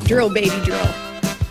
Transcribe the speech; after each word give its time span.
Drill, 0.00 0.28
baby, 0.32 0.50
drill. 0.64 0.86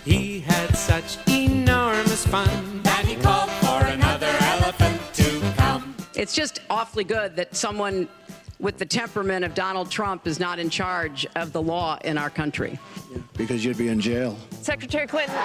He 0.04 0.40
had 0.40 0.76
such 0.76 1.18
enormous 1.28 2.26
fun. 2.26 2.82
that 2.84 3.06
he 3.06 3.16
called 3.16 3.50
for 3.52 3.86
another 3.88 4.32
elephant 4.42 5.00
to 5.14 5.54
come. 5.58 5.96
It's 6.16 6.34
just 6.34 6.60
awfully 6.70 7.04
good 7.04 7.36
that 7.36 7.56
someone 7.56 8.08
with 8.60 8.78
the 8.78 8.86
temperament 8.86 9.44
of 9.44 9.54
Donald 9.56 9.90
Trump 9.90 10.28
is 10.28 10.40
not 10.40 10.60
in 10.60 10.70
charge 10.70 11.26
of 11.36 11.52
the 11.54 11.62
law 11.62 11.98
in 12.04 12.18
our 12.18 12.30
country. 12.30 12.78
because 13.38 13.64
you'd 13.66 13.78
be 13.78 13.88
in 13.88 14.00
jail. 14.00 14.38
Secretary 14.62 15.08
Clinton. 15.08 15.36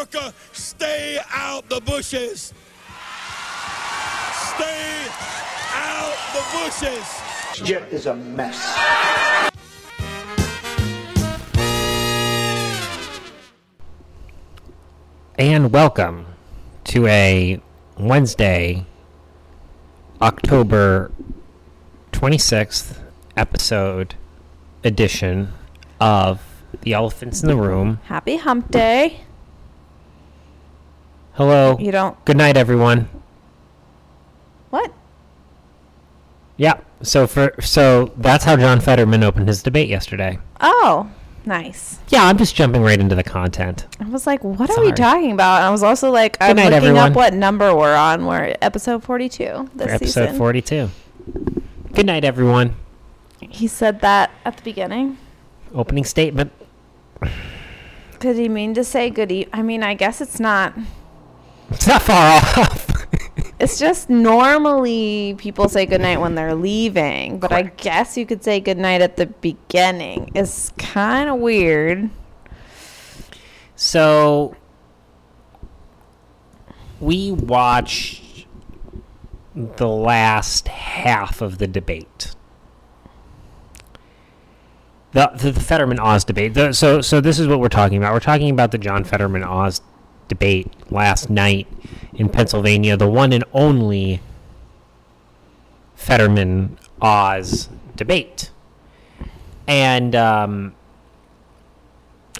America, 0.00 0.32
stay 0.52 1.18
out 1.30 1.68
the 1.68 1.78
bushes. 1.82 2.54
Stay 4.32 5.06
out 5.74 6.16
the 6.32 6.42
bushes. 6.56 7.04
Shit 7.52 7.82
is 7.92 8.06
a 8.06 8.14
mess. 8.14 8.78
and 15.38 15.70
welcome 15.70 16.24
to 16.84 17.06
a 17.06 17.60
Wednesday, 17.98 18.86
October 20.22 21.12
26th 22.12 22.98
episode 23.36 24.14
edition 24.82 25.52
of 26.00 26.40
The 26.80 26.94
Elephants 26.94 27.42
in 27.42 27.48
the 27.50 27.56
Room. 27.56 28.00
Happy 28.04 28.36
Hump 28.36 28.70
Day. 28.70 29.24
Hello. 31.40 31.78
You 31.80 31.90
don't. 31.90 32.22
Good 32.26 32.36
night, 32.36 32.58
everyone. 32.58 33.08
What? 34.68 34.92
Yeah. 36.58 36.80
So 37.00 37.26
for 37.26 37.54
so 37.62 38.12
that's 38.18 38.44
how 38.44 38.58
John 38.58 38.78
Fetterman 38.78 39.22
opened 39.24 39.48
his 39.48 39.62
debate 39.62 39.88
yesterday. 39.88 40.38
Oh, 40.60 41.10
nice. 41.46 41.98
Yeah, 42.10 42.24
I'm 42.24 42.36
just 42.36 42.54
jumping 42.54 42.82
right 42.82 43.00
into 43.00 43.14
the 43.14 43.22
content. 43.22 43.86
I 44.00 44.04
was 44.10 44.26
like, 44.26 44.44
what 44.44 44.68
are 44.68 44.84
we 44.84 44.92
talking 44.92 45.32
about? 45.32 45.60
And 45.60 45.64
I 45.64 45.70
was 45.70 45.82
also 45.82 46.10
like, 46.10 46.36
I'm 46.42 46.56
night, 46.56 46.64
looking 46.64 46.76
everyone. 46.76 47.12
up 47.12 47.16
what 47.16 47.32
number 47.32 47.74
we're 47.74 47.96
on. 47.96 48.26
We're 48.26 48.54
episode 48.60 49.02
42 49.02 49.70
this 49.74 49.92
episode 49.92 50.26
season. 50.26 50.36
42. 50.36 50.90
Good 51.94 52.04
night, 52.04 52.22
everyone. 52.26 52.76
He 53.40 53.66
said 53.66 54.02
that 54.02 54.30
at 54.44 54.58
the 54.58 54.62
beginning. 54.62 55.16
Opening 55.74 56.04
statement. 56.04 56.52
Did 58.18 58.36
he 58.36 58.50
mean 58.50 58.74
to 58.74 58.84
say 58.84 59.08
good 59.08 59.32
e- 59.32 59.48
I 59.54 59.62
mean, 59.62 59.82
I 59.82 59.94
guess 59.94 60.20
it's 60.20 60.38
not. 60.38 60.74
It's 61.70 61.86
not 61.86 62.02
far 62.02 62.36
off. 62.36 62.86
It's 63.60 63.78
just 63.78 64.08
normally 64.08 65.34
people 65.36 65.68
say 65.68 65.84
goodnight 65.84 66.18
when 66.18 66.34
they're 66.34 66.54
leaving, 66.54 67.38
but 67.38 67.52
I 67.52 67.64
guess 67.64 68.16
you 68.16 68.24
could 68.24 68.42
say 68.42 68.58
goodnight 68.58 69.02
at 69.02 69.16
the 69.16 69.26
beginning. 69.26 70.30
It's 70.34 70.70
kind 70.78 71.28
of 71.28 71.40
weird. 71.40 72.08
So 73.76 74.56
we 77.00 77.32
watched 77.32 78.46
the 79.54 79.88
last 79.88 80.68
half 80.68 81.42
of 81.42 81.58
the 81.58 81.66
debate. 81.66 82.34
The, 85.12 85.32
the, 85.36 85.50
the 85.50 85.60
Fetterman 85.60 85.98
Oz 85.98 86.24
debate. 86.24 86.54
The, 86.54 86.72
so 86.72 87.02
so 87.02 87.20
this 87.20 87.38
is 87.38 87.46
what 87.46 87.60
we're 87.60 87.68
talking 87.68 87.98
about. 87.98 88.14
We're 88.14 88.20
talking 88.20 88.48
about 88.48 88.70
the 88.70 88.78
John 88.78 89.04
Fetterman 89.04 89.44
Oz 89.44 89.82
debate 90.30 90.72
last 90.90 91.28
night 91.28 91.68
in 92.14 92.30
Pennsylvania, 92.30 92.96
the 92.96 93.10
one 93.10 93.34
and 93.34 93.44
only 93.52 94.22
Fetterman 95.94 96.78
Oz 97.02 97.68
debate. 97.96 98.50
And 99.66 100.16
um, 100.16 100.74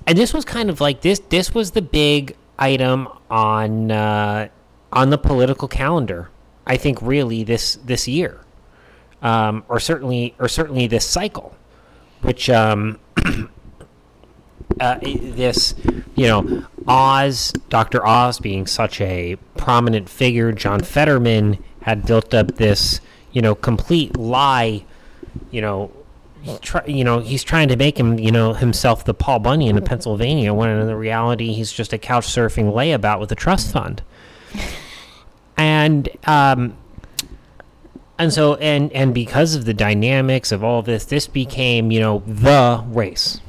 and 0.06 0.18
this 0.18 0.34
was 0.34 0.44
kind 0.44 0.70
of 0.70 0.80
like 0.80 1.02
this 1.02 1.20
this 1.28 1.54
was 1.54 1.72
the 1.72 1.82
big 1.82 2.36
item 2.58 3.08
on 3.30 3.90
uh, 3.90 4.48
on 4.92 5.10
the 5.10 5.18
political 5.18 5.68
calendar 5.68 6.30
i 6.66 6.76
think 6.76 7.00
really 7.00 7.44
this 7.44 7.76
this 7.84 8.08
year 8.08 8.40
um, 9.22 9.64
or 9.68 9.78
certainly 9.78 10.34
or 10.38 10.48
certainly 10.48 10.86
this 10.86 11.06
cycle 11.06 11.54
which 12.22 12.50
um, 12.50 12.98
uh, 14.80 14.98
this 15.02 15.74
you 16.16 16.26
know 16.26 16.64
oz 16.86 17.52
dr 17.68 18.04
oz 18.06 18.38
being 18.41 18.66
such 18.66 19.00
a 19.00 19.36
prominent 19.56 20.08
figure 20.08 20.52
john 20.52 20.80
fetterman 20.80 21.62
had 21.82 22.06
built 22.06 22.34
up 22.34 22.56
this 22.56 23.00
you 23.32 23.40
know 23.42 23.54
complete 23.54 24.16
lie 24.16 24.84
you 25.50 25.60
know 25.60 25.92
try, 26.60 26.84
you 26.86 27.04
know 27.04 27.20
he's 27.20 27.44
trying 27.44 27.69
to 27.69 27.76
make 27.76 27.98
him 27.98 28.19
you 28.19 28.30
know 28.30 28.52
himself 28.52 29.04
the 29.04 29.14
Paul 29.14 29.40
Bunyan 29.40 29.76
of 29.78 29.84
Pennsylvania 29.84 30.54
when 30.54 30.70
in 30.70 30.86
the 30.86 30.96
reality 30.96 31.52
he's 31.52 31.72
just 31.72 31.92
a 31.92 31.98
couch 31.98 32.26
surfing 32.26 32.72
layabout 32.72 33.20
with 33.20 33.30
a 33.32 33.34
trust 33.34 33.72
fund. 33.72 34.02
And 35.56 36.08
um 36.24 36.76
and 38.19 38.32
so 38.32 38.54
and 38.56 38.92
and 38.92 39.14
because 39.14 39.54
of 39.54 39.64
the 39.64 39.74
dynamics 39.74 40.52
of 40.52 40.64
all 40.64 40.82
this 40.82 41.04
this 41.04 41.26
became 41.26 41.90
you 41.90 42.00
know 42.00 42.22
the 42.26 42.84
race 42.88 43.40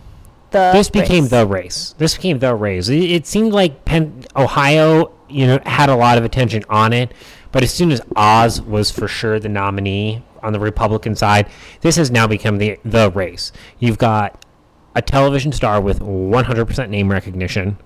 The 0.51 0.71
this 0.73 0.89
became 0.89 1.29
the 1.29 1.47
race. 1.47 1.95
This 1.97 2.15
became 2.15 2.39
the 2.39 2.53
race. 2.55 2.89
It, 2.89 3.03
it 3.03 3.27
seemed 3.27 3.53
like 3.53 3.85
Penn, 3.85 4.25
Ohio, 4.35 5.13
you 5.29 5.47
know, 5.47 5.59
had 5.65 5.89
a 5.89 5.95
lot 5.95 6.17
of 6.17 6.25
attention 6.25 6.63
on 6.69 6.93
it, 6.93 7.13
but 7.51 7.63
as 7.63 7.73
soon 7.73 7.91
as 7.91 8.01
Oz 8.15 8.61
was 8.61 8.91
for 8.91 9.07
sure 9.07 9.39
the 9.39 9.49
nominee 9.49 10.23
on 10.43 10.53
the 10.53 10.59
Republican 10.59 11.15
side, 11.15 11.47
this 11.81 11.95
has 11.95 12.11
now 12.11 12.27
become 12.27 12.57
the 12.57 12.77
the 12.83 13.11
race. 13.11 13.51
You've 13.79 13.97
got 13.97 14.45
a 14.93 15.01
television 15.01 15.53
star 15.53 15.79
with 15.79 15.99
100% 15.99 16.89
name 16.89 17.09
recognition 17.09 17.77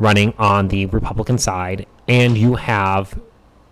running 0.00 0.34
on 0.36 0.68
the 0.68 0.86
Republican 0.86 1.38
side, 1.38 1.86
and 2.08 2.36
you 2.36 2.56
have 2.56 3.20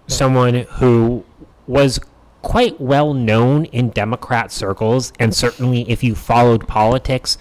someone 0.07 0.55
who 0.55 1.25
was 1.67 1.99
quite 2.43 2.81
well 2.81 3.15
known 3.15 3.65
in 3.67 3.91
Democrat 3.91 4.53
circles, 4.53 5.13
and 5.19 5.35
certainly 5.35 5.89
if 5.91 6.05
you 6.05 6.15
followed 6.15 6.69
politics, 6.69 7.39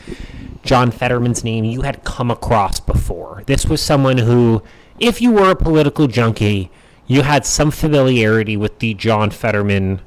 John 0.63 0.91
Fetterman's 0.91 1.43
name 1.43 1.63
you 1.63 1.81
had 1.81 2.03
come 2.03 2.29
across 2.29 2.79
before. 2.79 3.43
This 3.47 3.65
was 3.65 3.81
someone 3.81 4.19
who, 4.19 4.61
if 4.99 5.21
you 5.21 5.31
were 5.31 5.51
a 5.51 5.55
political 5.55 6.07
junkie, 6.07 6.71
you 7.07 7.23
had 7.23 7.45
some 7.45 7.71
familiarity 7.71 8.55
with 8.55 8.79
the 8.79 8.93
John 8.93 9.31
Fetterman 9.31 10.01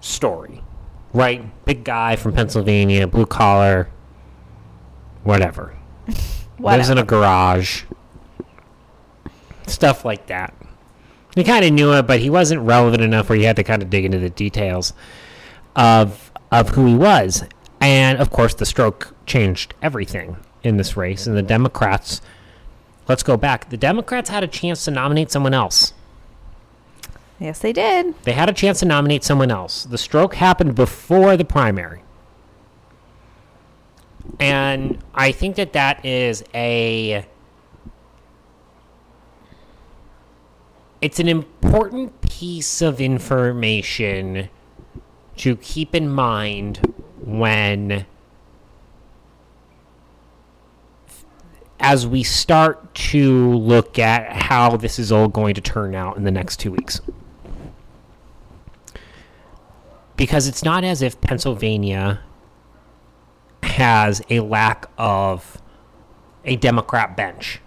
story, 0.00 0.62
right? 1.12 1.64
Big 1.64 1.84
guy 1.84 2.16
from 2.16 2.32
Pennsylvania, 2.32 3.06
blue 3.06 3.26
collar, 3.26 3.90
whatever. 5.24 5.76
Lives 6.58 6.88
in 6.88 6.98
a 6.98 7.04
garage. 7.04 7.84
Stuff 9.66 10.04
like 10.04 10.26
that. 10.28 10.54
He 11.34 11.44
kind 11.44 11.64
of 11.64 11.72
knew 11.72 11.92
it, 11.92 12.06
but 12.06 12.20
he 12.20 12.30
wasn't 12.30 12.62
relevant 12.62 13.02
enough 13.02 13.28
where 13.28 13.36
you 13.36 13.44
had 13.44 13.56
to 13.56 13.64
kind 13.64 13.82
of 13.82 13.90
dig 13.90 14.06
into 14.06 14.18
the 14.18 14.30
details 14.30 14.94
of 15.74 16.32
of 16.50 16.70
who 16.70 16.86
he 16.86 16.94
was. 16.94 17.44
And 17.80 18.18
of 18.18 18.30
course, 18.30 18.54
the 18.54 18.64
stroke 18.64 19.14
changed 19.26 19.74
everything 19.82 20.36
in 20.62 20.76
this 20.76 20.96
race. 20.96 21.26
And 21.26 21.36
the 21.36 21.42
Democrats, 21.42 22.20
let's 23.08 23.22
go 23.22 23.36
back. 23.36 23.70
The 23.70 23.76
Democrats 23.76 24.30
had 24.30 24.44
a 24.44 24.48
chance 24.48 24.84
to 24.84 24.90
nominate 24.90 25.30
someone 25.30 25.54
else. 25.54 25.92
Yes, 27.38 27.58
they 27.58 27.72
did. 27.72 28.14
They 28.22 28.32
had 28.32 28.48
a 28.48 28.52
chance 28.52 28.80
to 28.80 28.86
nominate 28.86 29.22
someone 29.22 29.50
else. 29.50 29.84
The 29.84 29.98
stroke 29.98 30.36
happened 30.36 30.74
before 30.74 31.36
the 31.36 31.44
primary. 31.44 32.02
And 34.40 34.98
I 35.14 35.32
think 35.32 35.56
that 35.56 35.72
that 35.74 36.04
is 36.04 36.42
a 36.54 37.26
it's 41.00 41.20
an 41.20 41.28
important 41.28 42.20
piece 42.22 42.80
of 42.80 43.00
information 43.00 44.48
to 45.36 45.56
keep 45.56 45.94
in 45.94 46.08
mind 46.08 46.78
when 47.22 48.06
as 51.78 52.06
we 52.06 52.22
start 52.22 52.94
to 52.94 53.54
look 53.54 53.98
at 53.98 54.32
how 54.32 54.76
this 54.76 54.98
is 54.98 55.12
all 55.12 55.28
going 55.28 55.54
to 55.54 55.60
turn 55.60 55.94
out 55.94 56.16
in 56.16 56.24
the 56.24 56.30
next 56.30 56.58
2 56.58 56.72
weeks 56.72 57.00
because 60.16 60.48
it's 60.48 60.64
not 60.64 60.84
as 60.84 61.02
if 61.02 61.20
Pennsylvania 61.20 62.20
has 63.62 64.22
a 64.30 64.40
lack 64.40 64.88
of 64.96 65.60
a 66.44 66.56
Democrat 66.56 67.16
bench. 67.16 67.60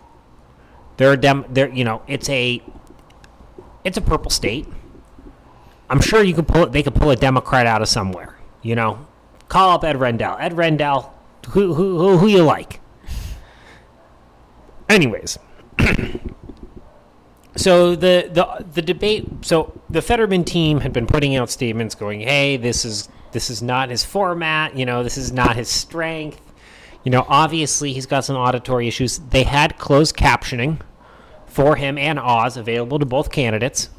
There 0.97 1.11
are 1.11 1.17
dem 1.17 1.45
there 1.49 1.69
you 1.69 1.83
know, 1.83 2.01
it's 2.07 2.29
a 2.29 2.61
it's 3.83 3.97
a 3.97 4.01
purple 4.01 4.31
state. 4.31 4.67
I'm 5.89 6.01
sure 6.01 6.23
you 6.23 6.33
could 6.33 6.47
pull 6.47 6.63
it. 6.63 6.71
They 6.71 6.83
could 6.83 6.95
pull 6.95 7.11
a 7.11 7.15
Democrat 7.15 7.65
out 7.65 7.81
of 7.81 7.87
somewhere. 7.87 8.37
You 8.61 8.75
know, 8.75 9.07
call 9.47 9.71
up 9.71 9.83
Ed 9.83 9.99
Rendell. 9.99 10.37
Ed 10.39 10.57
Rendell, 10.57 11.13
who 11.49 11.73
who 11.73 11.97
who, 11.97 12.17
who 12.17 12.27
you 12.27 12.43
like? 12.43 12.78
Anyways, 14.89 15.37
so 17.55 17.95
the 17.95 18.29
the 18.31 18.65
the 18.73 18.81
debate. 18.81 19.27
So 19.41 19.79
the 19.89 20.01
Fetterman 20.01 20.43
team 20.43 20.79
had 20.79 20.91
been 20.91 21.05
putting 21.05 21.35
out 21.35 21.51
statements, 21.51 21.93
going, 21.93 22.21
"Hey, 22.21 22.57
this 22.57 22.83
is 22.83 23.07
this 23.31 23.51
is 23.51 23.61
not 23.61 23.89
his 23.89 24.03
format. 24.03 24.75
You 24.75 24.85
know, 24.85 25.03
this 25.03 25.17
is 25.17 25.31
not 25.31 25.55
his 25.55 25.69
strength. 25.69 26.41
You 27.03 27.11
know, 27.11 27.25
obviously 27.29 27.93
he's 27.93 28.07
got 28.07 28.25
some 28.25 28.35
auditory 28.35 28.87
issues. 28.87 29.19
They 29.19 29.43
had 29.43 29.77
closed 29.77 30.17
captioning 30.17 30.81
for 31.45 31.75
him 31.75 31.97
and 31.97 32.19
Oz 32.19 32.57
available 32.57 32.97
to 32.97 33.05
both 33.05 33.31
candidates." 33.31 33.91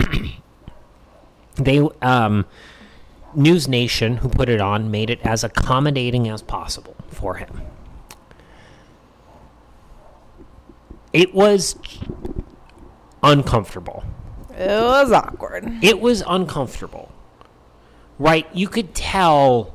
they 1.54 1.78
um, 2.02 2.44
News 3.34 3.68
Nation, 3.68 4.18
who 4.18 4.28
put 4.28 4.48
it 4.48 4.60
on, 4.60 4.90
made 4.90 5.10
it 5.10 5.20
as 5.22 5.44
accommodating 5.44 6.28
as 6.28 6.42
possible 6.42 6.96
for 7.08 7.34
him. 7.34 7.62
It 11.14 11.32
was 11.32 11.76
uncomfortable. 13.22 14.02
It 14.50 14.66
was 14.66 15.12
awkward. 15.12 15.64
It 15.80 16.00
was 16.00 16.24
uncomfortable. 16.26 17.12
Right? 18.18 18.48
You 18.52 18.66
could 18.66 18.94
tell. 18.96 19.74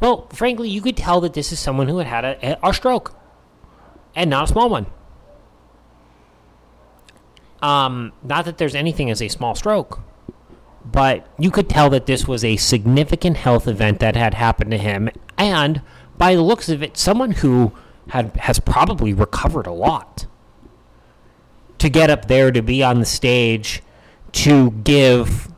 Well, 0.00 0.26
frankly, 0.32 0.70
you 0.70 0.80
could 0.80 0.96
tell 0.96 1.20
that 1.20 1.34
this 1.34 1.52
is 1.52 1.60
someone 1.60 1.88
who 1.88 1.98
had 1.98 2.06
had 2.06 2.24
a, 2.24 2.66
a 2.66 2.72
stroke, 2.72 3.14
and 4.16 4.30
not 4.30 4.44
a 4.44 4.52
small 4.52 4.70
one. 4.70 4.86
Um, 7.60 8.12
not 8.22 8.46
that 8.46 8.56
there's 8.56 8.74
anything 8.74 9.10
as 9.10 9.20
a 9.20 9.28
small 9.28 9.54
stroke, 9.54 10.00
but 10.84 11.28
you 11.38 11.50
could 11.50 11.68
tell 11.68 11.90
that 11.90 12.06
this 12.06 12.26
was 12.26 12.44
a 12.44 12.56
significant 12.56 13.36
health 13.36 13.68
event 13.68 14.00
that 14.00 14.16
had 14.16 14.34
happened 14.34 14.70
to 14.70 14.78
him, 14.78 15.10
and 15.36 15.82
by 16.16 16.34
the 16.34 16.42
looks 16.42 16.68
of 16.70 16.82
it, 16.82 16.96
someone 16.96 17.32
who 17.32 17.72
had 18.08 18.36
has 18.36 18.58
probably 18.58 19.12
recovered 19.12 19.66
a 19.66 19.72
lot 19.72 20.26
to 21.78 21.88
get 21.88 22.10
up 22.10 22.28
there 22.28 22.50
to 22.50 22.62
be 22.62 22.82
on 22.82 23.00
the 23.00 23.06
stage 23.06 23.82
to 24.32 24.70
give 24.70 25.48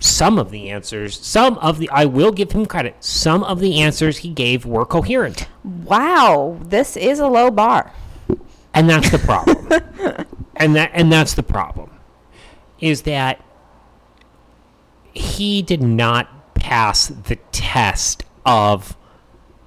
some 0.00 0.38
of 0.38 0.50
the 0.50 0.70
answers. 0.70 1.18
Some 1.18 1.58
of 1.58 1.78
the 1.78 1.88
I 1.90 2.04
will 2.04 2.32
give 2.32 2.52
him 2.52 2.66
credit. 2.66 2.96
Some 3.00 3.42
of 3.42 3.60
the 3.60 3.80
answers 3.80 4.18
he 4.18 4.30
gave 4.30 4.64
were 4.64 4.84
coherent, 4.84 5.48
Wow, 5.64 6.58
this 6.62 6.96
is 6.96 7.18
a 7.18 7.26
low 7.26 7.50
bar. 7.50 7.92
and 8.74 8.88
that's 8.88 9.10
the 9.10 9.18
problem. 9.18 9.68
and 10.56 10.76
that 10.76 10.90
and 10.94 11.10
that's 11.12 11.34
the 11.34 11.42
problem 11.42 11.90
is 12.80 13.02
that 13.02 13.44
he 15.12 15.62
did 15.62 15.82
not 15.82 16.54
pass 16.54 17.08
the 17.08 17.36
test 17.50 18.22
of 18.46 18.96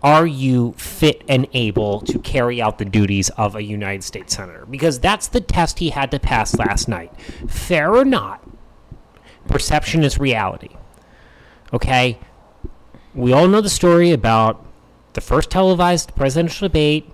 are 0.04 0.26
you 0.26 0.74
fit 0.78 1.24
and 1.28 1.48
able 1.54 2.02
to 2.02 2.20
carry 2.20 2.62
out 2.62 2.78
the 2.80 2.86
duties 2.86 3.30
of 3.32 3.56
a 3.56 3.64
United 3.64 4.04
States 4.04 4.36
Senator? 4.36 4.66
Because 4.66 5.00
that's 5.00 5.28
the 5.28 5.42
test 5.42 5.80
he 5.80 5.92
had 5.92 6.12
to 6.12 6.20
pass 6.20 6.58
last 6.58 6.88
night. 6.88 7.14
Fair 7.48 7.96
or 7.96 8.06
not, 8.06 8.44
perception 9.48 10.04
is 10.04 10.18
reality. 10.18 10.76
Okay? 11.74 12.20
We 13.14 13.32
all 13.34 13.48
know 13.48 13.62
the 13.62 13.70
story 13.70 14.12
about 14.12 14.66
the 15.14 15.22
first 15.22 15.50
televised 15.50 16.16
presidential 16.16 16.68
debate 16.68 17.12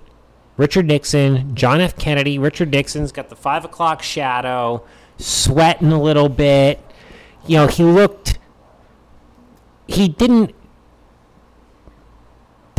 Richard 0.57 0.87
Nixon, 0.87 1.55
John 1.55 1.79
F. 1.79 1.95
Kennedy. 1.97 2.39
Richard 2.39 2.71
Nixon's 2.71 3.11
got 3.11 3.29
the 3.29 3.35
five 3.35 3.63
o'clock 3.63 4.01
shadow, 4.01 4.83
sweating 5.17 5.91
a 5.91 6.01
little 6.01 6.29
bit. 6.29 6.81
You 7.45 7.57
know, 7.57 7.67
he 7.67 7.83
looked. 7.83 8.39
He 9.85 10.07
didn't 10.09 10.55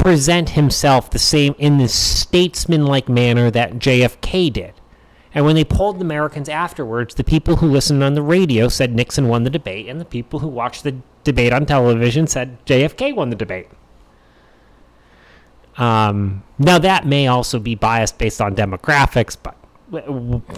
present 0.08 0.48
himself 0.48 1.10
the 1.10 1.18
same 1.18 1.54
in 1.58 1.76
the 1.76 1.86
statesman-like 1.86 3.10
manner 3.10 3.50
that 3.50 3.74
JFK 3.74 4.50
did. 4.50 4.72
And 5.34 5.44
when 5.44 5.54
they 5.54 5.64
polled 5.64 5.98
the 5.98 6.04
Americans 6.04 6.48
afterwards, 6.48 7.16
the 7.16 7.24
people 7.24 7.56
who 7.56 7.66
listened 7.66 8.02
on 8.02 8.14
the 8.14 8.22
radio 8.22 8.68
said 8.68 8.94
Nixon 8.94 9.28
won 9.28 9.44
the 9.44 9.50
debate, 9.50 9.86
and 9.86 10.00
the 10.00 10.06
people 10.06 10.38
who 10.38 10.48
watched 10.48 10.82
the 10.82 10.96
debate 11.24 11.52
on 11.52 11.66
television 11.66 12.26
said 12.26 12.64
JFK 12.64 13.14
won 13.14 13.28
the 13.28 13.36
debate. 13.36 13.68
Um, 15.76 16.42
now 16.58 16.78
that 16.78 17.06
may 17.06 17.26
also 17.26 17.58
be 17.58 17.74
biased 17.74 18.16
based 18.16 18.40
on 18.40 18.56
demographics, 18.56 19.36
but 19.42 19.58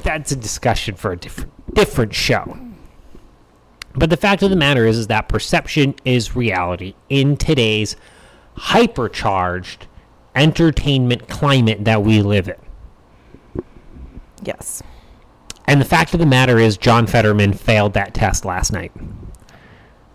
that's 0.05 0.31
a 0.31 0.37
discussion 0.37 0.94
for 0.94 1.11
a 1.11 1.17
different 1.17 1.75
different 1.75 2.14
show. 2.14 2.56
But 3.96 4.11
the 4.11 4.17
fact 4.17 4.44
of 4.44 4.50
the 4.50 4.56
matter 4.56 4.87
is, 4.87 4.96
is 4.96 5.06
that 5.08 5.29
perception 5.29 5.96
is 6.05 6.37
reality 6.37 6.94
in 7.08 7.37
today's 7.37 7.96
hypercharged 8.56 9.87
entertainment 10.35 11.29
climate 11.29 11.85
that 11.85 12.02
we 12.02 12.23
live 12.23 12.49
in. 12.49 13.64
Yes. 14.43 14.82
And 15.67 15.81
the 15.81 15.85
fact 15.85 16.14
of 16.14 16.20
the 16.20 16.26
matter 16.26 16.58
is, 16.58 16.76
John 16.76 17.06
Fetterman 17.06 17.52
failed 17.52 17.94
that 17.94 18.14
test 18.14 18.44
last 18.44 18.73
night. 18.73 18.93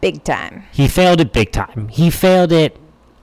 Big 0.02 0.24
time. 0.24 0.64
He 0.72 0.88
failed 0.88 1.22
it 1.22 1.32
big 1.34 1.52
time. 1.52 1.88
He 1.88 2.10
failed 2.10 2.52
it. 2.52 2.78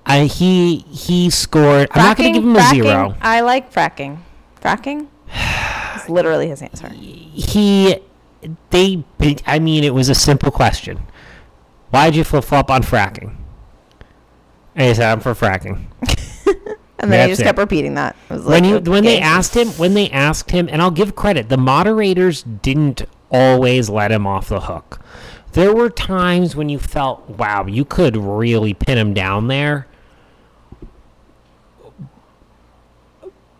I 0.04 0.24
he 0.24 0.78
he 0.78 1.30
scored. 1.30 1.88
I'm 1.92 2.02
not 2.02 2.16
going 2.16 2.32
to 2.32 2.40
give 2.40 2.48
him 2.48 2.56
a 2.56 2.58
fracking, 2.58 2.82
zero. 2.82 3.14
I 3.20 3.40
like 3.40 3.72
fracking. 3.72 4.18
Fracking? 4.60 5.08
It's 5.94 6.08
literally 6.08 6.48
his 6.48 6.62
answer. 6.62 6.88
he 6.88 7.96
they 8.70 9.04
i 9.46 9.58
mean 9.58 9.84
it 9.84 9.94
was 9.94 10.08
a 10.08 10.14
simple 10.14 10.50
question 10.50 10.98
why'd 11.90 12.16
you 12.16 12.24
flip-flop 12.24 12.70
on 12.70 12.82
fracking 12.82 13.36
and 14.74 14.88
he 14.88 14.94
said 14.94 15.10
i'm 15.10 15.20
for 15.20 15.34
fracking 15.34 15.86
And 16.98 17.10
then 17.10 17.18
he 17.18 17.22
That's 17.22 17.30
just 17.32 17.40
it. 17.40 17.44
kept 17.46 17.58
repeating 17.58 17.94
that. 17.94 18.14
It 18.30 18.34
was 18.34 18.44
when 18.44 18.62
like, 18.62 18.84
you 18.84 18.90
when 18.92 19.02
they 19.02 19.18
asked 19.18 19.56
him 19.56 19.66
when 19.70 19.94
they 19.94 20.08
asked 20.10 20.52
him 20.52 20.68
and 20.70 20.80
i'll 20.80 20.92
give 20.92 21.16
credit 21.16 21.48
the 21.48 21.56
moderators 21.56 22.44
didn't 22.44 23.02
always 23.28 23.90
let 23.90 24.12
him 24.12 24.24
off 24.24 24.48
the 24.48 24.60
hook 24.60 25.00
there 25.52 25.74
were 25.74 25.90
times 25.90 26.54
when 26.54 26.68
you 26.68 26.78
felt 26.78 27.28
wow 27.28 27.66
you 27.66 27.84
could 27.84 28.16
really 28.16 28.72
pin 28.72 28.98
him 28.98 29.12
down 29.14 29.48
there 29.48 29.88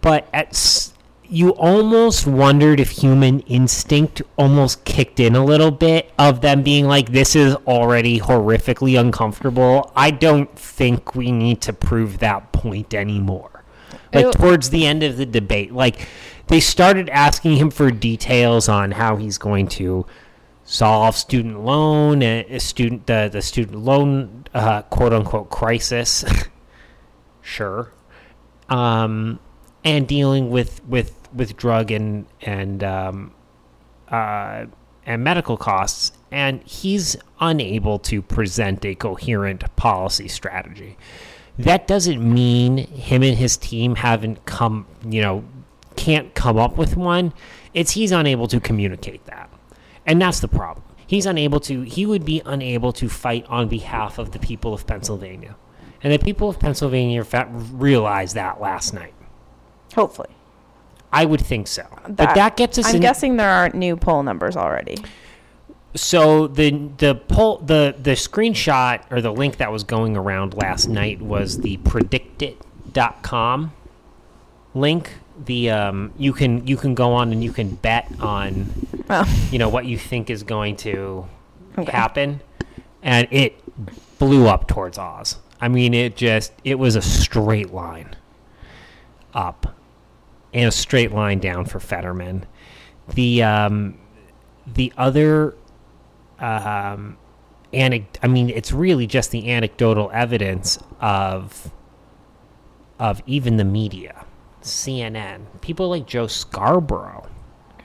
but 0.01 0.29
at 0.33 0.92
you 1.33 1.51
almost 1.55 2.27
wondered 2.27 2.79
if 2.79 2.91
human 2.91 3.41
instinct 3.41 4.21
almost 4.37 4.85
kicked 4.85 5.19
in 5.19 5.35
a 5.35 5.43
little 5.43 5.71
bit 5.71 6.13
of 6.19 6.43
them 6.43 6.63
being 6.63 6.87
like 6.87 7.11
this 7.11 7.35
is 7.35 7.55
already 7.67 8.21
horrifically 8.21 9.01
uncomfortable. 9.01 9.91
I 9.97 10.11
don't 10.11 10.55
think 10.59 11.15
we 11.15 11.33
need 11.33 11.63
to 11.63 11.73
prove 11.73 12.19
that 12.19 12.53
point 12.53 12.93
anymore. 12.93 13.65
Like 14.13 14.27
Ew. 14.27 14.33
towards 14.33 14.69
the 14.69 14.87
end 14.87 15.03
of 15.03 15.17
the 15.17 15.25
debate 15.25 15.73
like 15.73 16.07
they 16.49 16.61
started 16.61 17.09
asking 17.09 17.57
him 17.57 17.71
for 17.71 17.91
details 17.91 18.69
on 18.69 18.91
how 18.91 19.17
he's 19.17 19.39
going 19.39 19.69
to 19.69 20.05
solve 20.65 21.17
student 21.17 21.65
loan 21.65 22.23
uh, 22.23 22.59
student 22.59 23.07
the, 23.07 23.31
the 23.33 23.41
student 23.41 23.79
loan 23.79 24.45
uh, 24.53 24.83
quote 24.83 25.15
unquote 25.15 25.49
crisis. 25.49 26.25
Sure. 27.45 27.93
Um, 28.69 29.41
and 29.85 30.07
dealing 30.07 30.49
with 30.49 30.83
with 30.87 31.22
with 31.35 31.57
drug 31.57 31.91
and 31.91 32.27
and 32.41 32.83
um, 32.85 33.35
uh, 34.09 34.67
and 35.05 35.25
medical 35.25 35.57
costs, 35.57 36.13
and 36.31 36.63
he's 36.63 37.17
unable 37.41 37.99
to 37.99 38.23
present 38.23 38.85
a 38.85 38.95
coherent 38.95 39.65
policy 39.77 40.29
strategy. 40.29 40.97
That 41.59 41.87
doesn't 41.87 42.23
mean 42.23 42.79
him 42.79 43.23
and 43.23 43.37
his 43.37 43.57
team 43.57 43.97
haven't 43.97 44.45
come, 44.47 44.87
you 45.05 45.21
know, 45.21 45.45
can't 45.97 46.35
come 46.35 46.57
up 46.57 46.79
with 46.79 46.97
one. 46.97 47.33
It's 47.75 47.93
he's 47.93 48.13
unable 48.13 48.47
to 48.49 48.61
communicate 48.61 49.25
that, 49.27 49.51
and 50.07 50.21
that's 50.21 50.41
the 50.41 50.49
problem. 50.49 50.85
He's 51.07 51.27
unable 51.27 51.61
to. 51.61 51.83
He 51.83 52.07
would 52.07 52.25
be 52.25 52.43
unable 52.47 52.93
to 52.95 53.09
fight 53.09 53.45
on 53.49 53.69
behalf 53.69 54.19
of 54.19 54.33
the 54.33 54.39
people 54.39 54.73
of 54.73 54.87
Pennsylvania, 54.87 55.57
and 56.03 56.13
the 56.13 56.19
people 56.19 56.49
of 56.49 56.59
Pennsylvania 56.59 57.25
realized 57.73 58.35
that 58.35 58.61
last 58.61 58.95
night. 58.95 59.15
Hopefully. 59.95 60.31
I 61.13 61.25
would 61.27 61.41
think 61.41 61.67
so. 61.69 61.85
but 62.09 62.35
that 62.35 62.57
gets 62.57 62.79
us 62.79 62.87
I'm 62.89 62.97
in. 62.97 63.03
guessing 63.03 63.37
there 63.37 63.51
aren't 63.51 63.75
new 63.75 63.97
poll 63.97 64.23
numbers 64.23 64.57
already. 64.57 64.97
so 65.95 66.47
the 66.47 66.71
the 66.99 67.15
poll 67.15 67.59
the 67.59 67.95
the 68.01 68.13
screenshot 68.13 69.03
or 69.11 69.21
the 69.21 69.33
link 69.33 69.59
that 69.59 69.71
was 69.71 69.85
going 69.85 70.17
around 70.17 70.55
last 70.55 70.89
night 70.89 71.21
was 71.21 71.59
the 71.59 71.77
predictit.com 71.79 73.73
link. 74.75 75.11
The 75.45 75.71
um 75.71 76.13
you 76.17 76.33
can 76.33 76.67
you 76.67 76.77
can 76.77 76.95
go 76.95 77.13
on 77.13 77.33
and 77.33 77.43
you 77.43 77.53
can 77.53 77.75
bet 77.77 78.11
on 78.21 78.67
Oh, 79.11 79.49
you 79.51 79.59
know 79.59 79.69
what 79.69 79.85
you 79.87 79.99
think 79.99 80.31
is 80.31 80.43
going 80.43 80.77
to 80.77 81.27
Okay. 81.79 81.91
happen 81.91 82.41
and 83.03 83.27
it 83.31 83.59
blew 84.19 84.47
up 84.47 84.69
towards 84.69 84.99
Oz. 84.99 85.39
I 85.61 85.69
mean 85.69 85.95
it 85.95 86.17
just 86.17 86.53
it 86.65 86.79
was 86.79 86.97
a 86.97 87.03
straight 87.03 87.73
line 87.73 88.15
up 89.35 89.75
and 90.53 90.69
a 90.69 90.73
straight 90.73 91.13
line 91.13 91.39
down 91.39 91.65
for 91.65 91.81
Fetterman. 91.81 92.47
The 93.15 93.43
um, 93.43 93.99
the 94.67 94.93
other 94.97 95.57
um, 96.39 97.17
anec- 97.73 98.19
I 98.23 98.27
mean, 98.27 98.51
it's 98.51 98.73
really 98.73 99.07
just 99.07 99.31
the 99.31 99.51
anecdotal 99.51 100.11
evidence 100.13 100.79
of 101.01 101.71
of 102.99 103.23
even 103.27 103.57
the 103.57 103.65
media, 103.65 104.25
CNN, 104.63 105.61
people 105.61 105.89
like 105.89 106.07
Joe 106.07 106.27
Scarborough, 106.27 107.29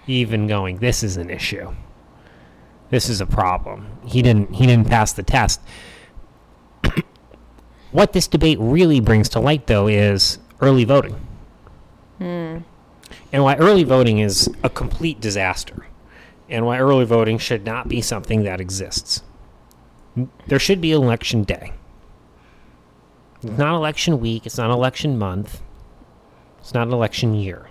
even 0.05 0.47
going, 0.47 0.77
"This 0.77 1.03
is 1.03 1.17
an 1.17 1.29
issue. 1.29 1.73
This 2.89 3.09
is 3.09 3.21
a 3.21 3.25
problem." 3.25 3.87
He 4.05 4.21
didn't 4.21 4.55
he 4.55 4.65
didn't 4.65 4.87
pass 4.87 5.13
the 5.13 5.23
test. 5.23 5.61
what 7.91 8.13
this 8.13 8.27
debate 8.27 8.57
really 8.59 8.99
brings 8.99 9.29
to 9.29 9.39
light, 9.39 9.67
though, 9.67 9.87
is 9.87 10.39
early 10.61 10.83
voting, 10.83 11.26
Hmm. 12.17 12.57
and 13.31 13.43
why 13.43 13.55
early 13.57 13.83
voting 13.83 14.17
is 14.17 14.49
a 14.63 14.69
complete 14.69 15.21
disaster, 15.21 15.85
and 16.49 16.65
why 16.65 16.79
early 16.79 17.05
voting 17.05 17.37
should 17.37 17.65
not 17.65 17.87
be 17.87 18.01
something 18.01 18.43
that 18.43 18.59
exists. 18.59 19.21
There 20.47 20.59
should 20.59 20.81
be 20.81 20.91
election 20.91 21.43
day. 21.43 21.73
It's 23.43 23.57
not 23.57 23.75
election 23.75 24.19
week. 24.19 24.45
It's 24.45 24.57
not 24.57 24.71
election 24.71 25.17
month. 25.17 25.61
It's 26.59 26.73
not 26.73 26.87
election 26.87 27.35
year. 27.35 27.67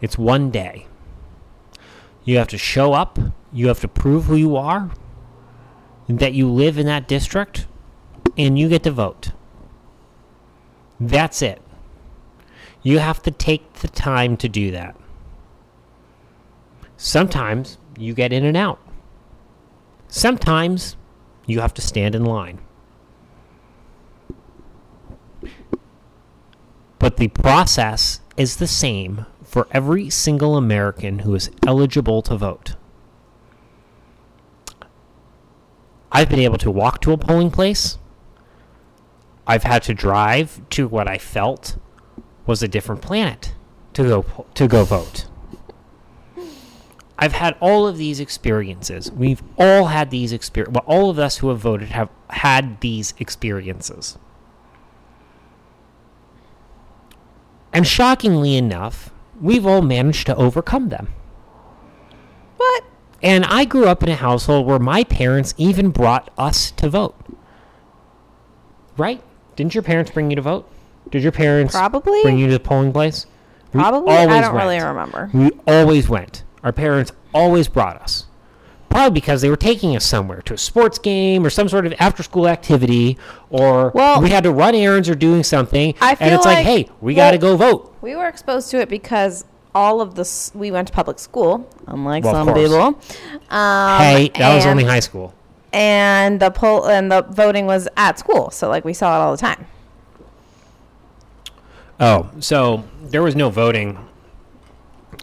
It's 0.00 0.18
one 0.18 0.50
day. 0.50 0.86
You 2.24 2.36
have 2.36 2.48
to 2.48 2.58
show 2.58 2.92
up. 2.92 3.18
You 3.52 3.68
have 3.68 3.80
to 3.80 3.88
prove 3.88 4.24
who 4.26 4.36
you 4.36 4.56
are, 4.56 4.90
that 6.08 6.34
you 6.34 6.48
live 6.50 6.76
in 6.76 6.84
that 6.86 7.08
district, 7.08 7.66
and 8.36 8.58
you 8.58 8.68
get 8.68 8.82
to 8.82 8.90
vote. 8.90 9.32
That's 11.00 11.40
it. 11.40 11.62
You 12.86 13.00
have 13.00 13.20
to 13.24 13.32
take 13.32 13.72
the 13.80 13.88
time 13.88 14.36
to 14.36 14.48
do 14.48 14.70
that. 14.70 14.94
Sometimes 16.96 17.78
you 17.98 18.14
get 18.14 18.32
in 18.32 18.44
and 18.44 18.56
out. 18.56 18.78
Sometimes 20.06 20.94
you 21.46 21.58
have 21.58 21.74
to 21.74 21.82
stand 21.82 22.14
in 22.14 22.24
line. 22.24 22.60
But 27.00 27.16
the 27.16 27.26
process 27.26 28.20
is 28.36 28.58
the 28.58 28.68
same 28.68 29.26
for 29.42 29.66
every 29.72 30.08
single 30.08 30.56
American 30.56 31.18
who 31.18 31.34
is 31.34 31.50
eligible 31.66 32.22
to 32.22 32.36
vote. 32.36 32.76
I've 36.12 36.28
been 36.28 36.38
able 36.38 36.58
to 36.58 36.70
walk 36.70 37.00
to 37.00 37.10
a 37.10 37.18
polling 37.18 37.50
place. 37.50 37.98
I've 39.44 39.64
had 39.64 39.82
to 39.82 39.92
drive 39.92 40.60
to 40.70 40.86
what 40.86 41.08
I 41.08 41.18
felt 41.18 41.78
was 42.46 42.62
a 42.62 42.68
different 42.68 43.02
planet 43.02 43.54
to 43.94 44.04
go 44.04 44.22
po- 44.22 44.46
to 44.54 44.68
go 44.68 44.84
vote. 44.84 45.26
I've 47.18 47.32
had 47.32 47.56
all 47.60 47.86
of 47.86 47.96
these 47.96 48.20
experiences. 48.20 49.10
We've 49.10 49.42
all 49.58 49.86
had 49.86 50.10
these 50.10 50.32
experiences. 50.32 50.74
Well, 50.74 50.84
all 50.86 51.10
of 51.10 51.18
us 51.18 51.38
who 51.38 51.48
have 51.48 51.58
voted 51.58 51.88
have 51.88 52.10
had 52.28 52.80
these 52.80 53.14
experiences. 53.18 54.18
And 57.72 57.86
shockingly 57.86 58.56
enough, 58.56 59.10
we've 59.40 59.66
all 59.66 59.82
managed 59.82 60.26
to 60.26 60.36
overcome 60.36 60.90
them. 60.90 61.12
What? 62.58 62.84
And 63.22 63.44
I 63.46 63.64
grew 63.64 63.86
up 63.86 64.02
in 64.02 64.08
a 64.08 64.14
household 64.14 64.66
where 64.66 64.78
my 64.78 65.04
parents 65.04 65.54
even 65.56 65.90
brought 65.90 66.30
us 66.36 66.70
to 66.72 66.88
vote. 66.88 67.16
Right? 68.96 69.22
Didn't 69.56 69.74
your 69.74 69.82
parents 69.82 70.10
bring 70.10 70.30
you 70.30 70.36
to 70.36 70.42
vote? 70.42 70.70
Did 71.10 71.22
your 71.22 71.32
parents 71.32 71.74
Probably. 71.74 72.22
bring 72.22 72.38
you 72.38 72.46
to 72.46 72.52
the 72.52 72.60
polling 72.60 72.92
place? 72.92 73.26
We 73.72 73.80
Probably. 73.80 74.14
I 74.14 74.40
don't 74.40 74.54
really 74.54 74.80
remember. 74.80 75.30
We 75.32 75.50
always 75.66 76.08
went. 76.08 76.44
Our 76.62 76.72
parents 76.72 77.12
always 77.34 77.68
brought 77.68 78.00
us. 78.00 78.26
Probably 78.88 79.10
because 79.20 79.42
they 79.42 79.50
were 79.50 79.56
taking 79.56 79.94
us 79.94 80.04
somewhere 80.06 80.40
to 80.42 80.54
a 80.54 80.58
sports 80.58 80.98
game 80.98 81.44
or 81.44 81.50
some 81.50 81.68
sort 81.68 81.84
of 81.86 81.92
after 81.98 82.22
school 82.22 82.48
activity, 82.48 83.18
or 83.50 83.90
Well- 83.94 84.22
we 84.22 84.30
had 84.30 84.42
to 84.44 84.50
run 84.52 84.74
errands 84.74 85.08
or 85.08 85.14
doing 85.14 85.44
something. 85.44 85.94
I 86.00 86.14
feel 86.14 86.26
and 86.28 86.34
it's 86.34 86.46
like, 86.46 86.56
like- 86.58 86.66
hey, 86.66 86.88
we 87.00 87.14
well- 87.14 87.26
got 87.26 87.30
to 87.32 87.38
go 87.38 87.56
vote. 87.56 87.94
We 88.00 88.16
were 88.16 88.26
exposed 88.26 88.70
to 88.70 88.80
it 88.80 88.88
because 88.88 89.44
all 89.74 90.00
of 90.00 90.14
the 90.14 90.50
we 90.54 90.70
went 90.70 90.88
to 90.88 90.94
public 90.94 91.18
school, 91.18 91.68
unlike 91.86 92.24
Well, 92.24 92.32
some 92.32 92.54
people. 92.54 92.98
Um, 93.50 94.00
hey, 94.00 94.30
that 94.38 94.54
was 94.54 94.64
only 94.64 94.84
high 94.84 95.00
school. 95.00 95.34
And 95.72 96.40
the 96.40 96.50
poll 96.50 96.86
and 96.88 97.12
the 97.12 97.22
voting 97.28 97.66
was 97.66 97.86
at 97.98 98.18
school, 98.18 98.50
so 98.50 98.68
like 98.70 98.84
we 98.86 98.94
saw 98.94 99.16
it 99.16 99.22
all 99.22 99.32
the 99.32 99.36
time. 99.38 99.66
Oh, 101.98 102.30
so 102.40 102.84
there 103.02 103.22
was 103.22 103.34
no 103.34 103.48
voting 103.50 103.98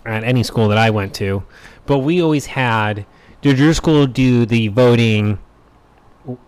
at 0.06 0.24
any 0.24 0.44
school 0.44 0.68
that 0.70 0.78
I 0.78 0.90
went 0.90 1.14
to, 1.16 1.44
but 1.86 2.00
we 2.00 2.22
always 2.22 2.46
had. 2.46 3.06
Did 3.42 3.60
your 3.60 3.74
school 3.74 4.08
do 4.08 4.46
the 4.46 4.70
voting 4.70 5.38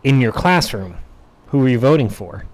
in 0.03 0.21
your 0.21 0.31
classroom? 0.31 0.97
Who 1.47 1.59
were 1.59 1.69
you 1.69 1.79
voting 1.79 2.09
for? 2.09 2.45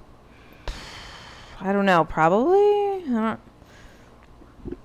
I 1.60 1.72
don't 1.72 1.86
know, 1.86 2.04
probably. 2.06 2.58
I 2.58 3.04
don't. 3.08 3.40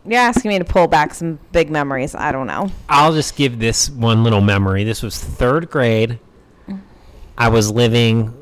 You're 0.05 0.21
asking 0.21 0.51
me 0.51 0.59
to 0.59 0.65
pull 0.65 0.87
back 0.87 1.15
some 1.15 1.39
big 1.53 1.71
memories. 1.71 2.15
I 2.15 2.33
don't 2.33 2.47
know. 2.47 2.71
I'll 2.89 3.13
just 3.13 3.37
give 3.37 3.59
this 3.59 3.91
one 3.91 4.25
little 4.25 4.41
memory. 4.41 4.85
This 4.85 5.03
was 5.03 5.19
third 5.19 5.71
grade. 5.71 6.19
I 7.37 7.49
was 7.49 7.71
living 7.71 8.33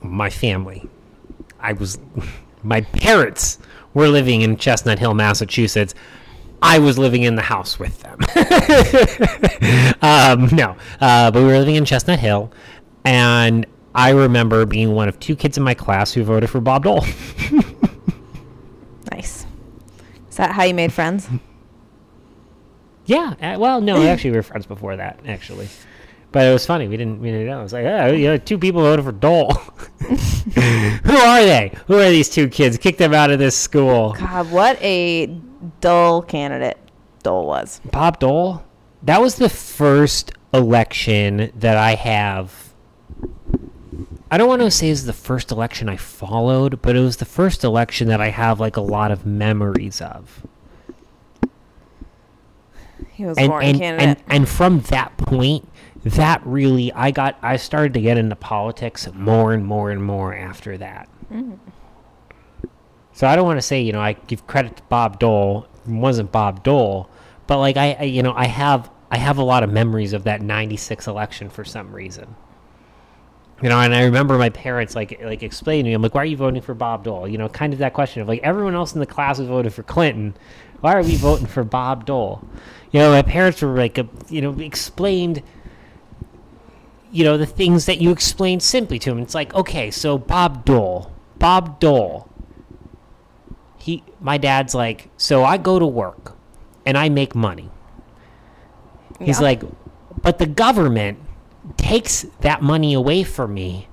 my 0.00 0.30
family. 0.30 0.88
I 1.58 1.72
was 1.72 1.98
my 2.62 2.82
parents 2.82 3.58
were 3.94 4.08
living 4.08 4.42
in 4.42 4.56
Chestnut 4.56 4.98
Hill, 4.98 5.14
Massachusetts. 5.14 5.94
I 6.60 6.78
was 6.78 6.98
living 6.98 7.22
in 7.22 7.36
the 7.36 7.42
house 7.42 7.78
with 7.78 8.00
them. 8.02 8.18
um, 10.02 10.48
no, 10.54 10.76
uh, 11.00 11.30
but 11.30 11.40
we 11.40 11.46
were 11.46 11.58
living 11.58 11.76
in 11.76 11.84
Chestnut 11.84 12.18
Hill, 12.18 12.52
and 13.04 13.66
I 13.94 14.10
remember 14.10 14.66
being 14.66 14.92
one 14.92 15.08
of 15.08 15.18
two 15.20 15.36
kids 15.36 15.56
in 15.56 15.62
my 15.62 15.74
class 15.74 16.12
who 16.12 16.24
voted 16.24 16.50
for 16.50 16.60
Bob 16.60 16.84
Dole. 16.84 17.04
Nice. 19.12 19.46
Is 20.28 20.36
that 20.36 20.52
how 20.52 20.64
you 20.64 20.74
made 20.74 20.92
friends? 20.92 21.28
Yeah. 23.06 23.34
Uh, 23.40 23.58
well, 23.58 23.80
no, 23.80 24.02
actually, 24.02 24.30
we 24.30 24.36
were 24.38 24.42
friends 24.42 24.66
before 24.66 24.96
that, 24.96 25.20
actually. 25.26 25.68
But 26.34 26.48
it 26.48 26.52
was 26.52 26.66
funny. 26.66 26.88
We 26.88 26.96
didn't, 26.96 27.20
we 27.20 27.30
didn't 27.30 27.46
know. 27.46 27.60
It 27.60 27.62
was 27.62 27.72
like, 27.72 27.84
oh, 27.84 28.06
you 28.08 28.26
know, 28.26 28.36
two 28.36 28.58
people 28.58 28.82
voted 28.82 29.04
for 29.04 29.12
Dole. 29.12 29.52
Who 30.02 31.16
are 31.16 31.44
they? 31.44 31.72
Who 31.86 31.94
are 31.94 32.10
these 32.10 32.28
two 32.28 32.48
kids? 32.48 32.76
Kick 32.76 32.98
them 32.98 33.14
out 33.14 33.30
of 33.30 33.38
this 33.38 33.56
school. 33.56 34.16
God, 34.18 34.50
what 34.50 34.82
a 34.82 35.26
dull 35.80 36.22
candidate 36.22 36.76
Dole 37.22 37.46
was. 37.46 37.80
Bob 37.84 38.18
Dole? 38.18 38.64
That 39.04 39.20
was 39.20 39.36
the 39.36 39.48
first 39.48 40.32
election 40.52 41.52
that 41.54 41.76
I 41.76 41.94
have. 41.94 42.74
I 44.28 44.36
don't 44.36 44.48
want 44.48 44.62
to 44.62 44.72
say 44.72 44.88
it's 44.90 45.04
the 45.04 45.12
first 45.12 45.52
election 45.52 45.88
I 45.88 45.96
followed, 45.96 46.82
but 46.82 46.96
it 46.96 47.00
was 47.00 47.18
the 47.18 47.24
first 47.24 47.62
election 47.62 48.08
that 48.08 48.20
I 48.20 48.30
have 48.30 48.58
like 48.58 48.76
a 48.76 48.80
lot 48.80 49.12
of 49.12 49.24
memories 49.24 50.00
of. 50.00 50.44
He 53.12 53.24
was 53.24 53.38
and 53.38 53.52
and, 53.52 53.78
candidate. 53.78 54.08
and 54.08 54.22
and 54.26 54.48
from 54.48 54.80
that 54.80 55.16
point 55.16 55.68
that 56.04 56.40
really 56.44 56.92
i 56.92 57.10
got 57.10 57.36
i 57.42 57.56
started 57.56 57.94
to 57.94 58.00
get 58.00 58.18
into 58.18 58.36
politics 58.36 59.08
more 59.14 59.52
and 59.52 59.64
more 59.64 59.90
and 59.90 60.02
more 60.02 60.34
after 60.34 60.76
that 60.76 61.08
so 63.12 63.26
i 63.26 63.34
don't 63.34 63.46
want 63.46 63.56
to 63.58 63.62
say 63.62 63.80
you 63.80 63.92
know 63.92 64.00
i 64.00 64.12
give 64.12 64.46
credit 64.46 64.76
to 64.76 64.82
bob 64.84 65.18
dole 65.18 65.66
it 65.86 65.90
wasn't 65.90 66.30
bob 66.30 66.62
dole 66.62 67.08
but 67.46 67.58
like 67.58 67.76
I, 67.76 67.96
I 67.98 68.02
you 68.04 68.22
know 68.22 68.34
i 68.34 68.46
have 68.46 68.90
i 69.10 69.16
have 69.16 69.38
a 69.38 69.44
lot 69.44 69.62
of 69.62 69.72
memories 69.72 70.12
of 70.12 70.24
that 70.24 70.42
96 70.42 71.06
election 71.06 71.48
for 71.48 71.64
some 71.64 71.94
reason 71.94 72.34
you 73.62 73.68
know, 73.68 73.80
and 73.80 73.94
I 73.94 74.02
remember 74.02 74.36
my 74.36 74.50
parents 74.50 74.94
like 74.94 75.20
like 75.22 75.42
explaining 75.42 75.84
to 75.84 75.90
me, 75.90 75.94
I'm 75.94 76.02
like, 76.02 76.14
why 76.14 76.22
are 76.22 76.26
you 76.26 76.36
voting 76.36 76.60
for 76.60 76.74
Bob 76.74 77.04
Dole? 77.04 77.28
You 77.28 77.38
know, 77.38 77.48
kind 77.48 77.72
of 77.72 77.78
that 77.78 77.94
question 77.94 78.20
of 78.20 78.28
like 78.28 78.40
everyone 78.42 78.74
else 78.74 78.94
in 78.94 79.00
the 79.00 79.06
class 79.06 79.38
was 79.38 79.48
voted 79.48 79.72
for 79.72 79.82
Clinton. 79.84 80.36
Why 80.80 80.94
are 80.94 81.02
we 81.02 81.16
voting 81.16 81.46
for 81.46 81.64
Bob 81.64 82.04
Dole? 82.04 82.46
You 82.90 83.00
know, 83.00 83.10
my 83.10 83.22
parents 83.22 83.62
were 83.62 83.76
like, 83.76 83.98
uh, 83.98 84.04
you 84.28 84.42
know, 84.42 84.58
explained, 84.58 85.42
you 87.14 87.22
know, 87.22 87.38
the 87.38 87.46
things 87.46 87.86
that 87.86 88.00
you 88.00 88.10
explain 88.10 88.58
simply 88.58 88.98
to 88.98 89.10
him. 89.12 89.20
It's 89.20 89.36
like, 89.36 89.54
okay, 89.54 89.90
so 89.92 90.18
Bob 90.18 90.64
Dole, 90.64 91.12
Bob 91.38 91.78
Dole. 91.78 92.28
He, 93.78 94.02
my 94.20 94.36
dad's 94.36 94.74
like, 94.74 95.10
so 95.16 95.44
I 95.44 95.56
go 95.56 95.78
to 95.78 95.86
work, 95.86 96.36
and 96.84 96.98
I 96.98 97.08
make 97.08 97.34
money. 97.34 97.70
He's 99.20 99.38
Yeah. 99.38 99.44
like, 99.44 99.62
but 100.22 100.38
the 100.38 100.46
government 100.46 101.18
takes 101.76 102.26
that 102.40 102.62
money 102.62 102.94
away 102.94 103.22
from 103.22 103.54
me 103.54 103.86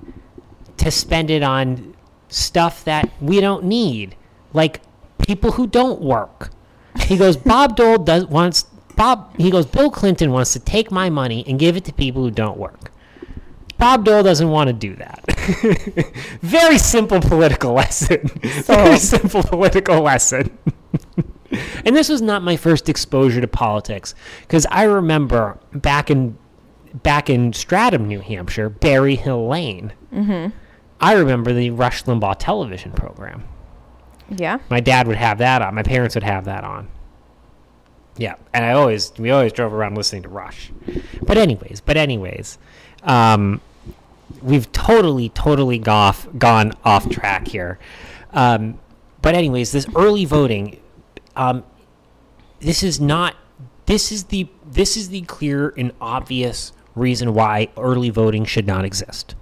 to 0.78 0.90
spend 0.90 1.30
it 1.30 1.44
on 1.44 1.94
stuff 2.30 2.84
that 2.86 3.08
we 3.22 3.40
don't 3.40 3.66
need, 3.66 4.16
like 4.54 4.82
people 5.20 5.52
who 5.52 5.68
don't 5.68 6.02
work. 6.02 6.50
He 7.02 7.18
goes, 7.18 7.38
Bob 7.52 7.76
Dole 7.76 8.00
does 8.00 8.26
wants 8.26 8.64
Bob. 8.96 9.36
He 9.38 9.52
goes, 9.52 9.66
Bill 9.68 9.92
Clinton 9.92 10.32
wants 10.32 10.54
to 10.54 10.60
take 10.60 10.90
my 10.90 11.10
money 11.10 11.44
and 11.48 11.60
give 11.60 11.78
it 11.78 11.86
to 11.86 11.94
people 11.94 12.24
who 12.24 12.32
don't 12.32 12.58
work. 12.58 12.92
Bob 13.82 14.06
Dole 14.06 14.22
doesn't 14.22 14.48
want 14.48 14.68
to 14.68 14.74
do 14.74 14.96
that. 14.98 15.26
Very 16.42 16.78
simple 16.78 17.20
political 17.20 17.74
lesson. 17.74 18.28
Very 18.44 19.00
simple 19.00 19.42
political 19.42 20.02
lesson. 20.02 20.56
and 21.84 21.96
this 21.96 22.08
was 22.08 22.22
not 22.22 22.44
my 22.44 22.56
first 22.56 22.90
exposure 22.90 23.42
to 23.42 23.48
politics 23.48 24.14
because 24.42 24.68
I 24.70 24.84
remember 24.84 25.58
back 25.74 26.12
in 26.12 26.38
back 27.02 27.28
in 27.28 27.54
Stratham, 27.54 28.06
New 28.06 28.20
Hampshire, 28.20 28.70
Berry 28.70 29.16
Hill 29.16 29.48
Lane. 29.48 29.94
Mm-hmm. 30.14 30.56
I 31.00 31.14
remember 31.14 31.52
the 31.52 31.72
Rush 31.72 32.04
Limbaugh 32.04 32.36
television 32.38 32.92
program. 32.92 33.46
Yeah. 34.30 34.60
My 34.70 34.80
dad 34.80 35.08
would 35.08 35.18
have 35.18 35.40
that 35.40 35.64
on. 35.64 35.74
My 35.74 35.82
parents 35.82 36.14
would 36.14 36.24
have 36.24 36.46
that 36.46 36.64
on. 36.64 36.88
Yeah, 38.16 38.36
and 38.54 38.64
I 38.64 38.74
always 38.74 39.12
we 39.18 39.32
always 39.32 39.54
drove 39.54 39.74
around 39.74 39.96
listening 39.96 40.22
to 40.22 40.30
Rush. 40.30 40.72
But 41.24 41.40
anyways, 41.40 41.82
but 41.82 41.98
anyways, 41.98 42.60
um, 43.02 43.60
we've 44.42 44.72
totally 44.72 45.30
totally 45.30 45.80
goff, 45.80 46.28
gone 46.38 46.74
off 46.84 47.10
track 47.10 47.48
here. 47.48 47.80
Um, 48.32 48.80
but 49.22 49.36
anyways, 49.36 49.72
this 49.72 49.86
early 49.96 50.26
voting, 50.26 50.80
um, 51.36 51.64
this 52.60 52.84
is 52.84 53.00
not 53.00 53.36
this 53.86 54.12
is 54.12 54.26
the 54.26 54.48
this 54.66 54.96
is 54.96 55.10
the 55.10 55.22
clear 55.22 55.74
and 55.78 55.92
obvious 56.00 56.72
reason 56.96 57.34
why 57.34 57.70
early 57.78 58.10
voting 58.10 58.46
should 58.46 58.68
not 58.68 58.86
exist. 58.86 59.36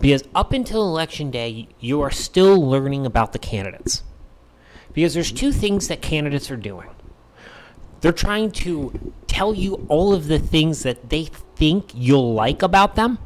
Because 0.00 0.24
up 0.34 0.52
until 0.52 0.82
election 0.82 1.30
day, 1.30 1.68
you 1.78 2.00
are 2.00 2.10
still 2.10 2.56
learning 2.60 3.06
about 3.06 3.32
the 3.32 3.38
candidates. 3.38 4.02
Because 4.92 5.14
there's 5.14 5.30
two 5.30 5.52
things 5.52 5.88
that 5.88 6.02
candidates 6.02 6.50
are 6.50 6.56
doing. 6.56 6.88
They're 8.00 8.12
trying 8.12 8.50
to 8.52 9.12
tell 9.28 9.54
you 9.54 9.86
all 9.88 10.12
of 10.12 10.26
the 10.26 10.38
things 10.38 10.82
that 10.82 11.10
they 11.10 11.24
think 11.56 11.90
you'll 11.94 12.34
like 12.34 12.62
about 12.62 12.96
them. 12.96 13.18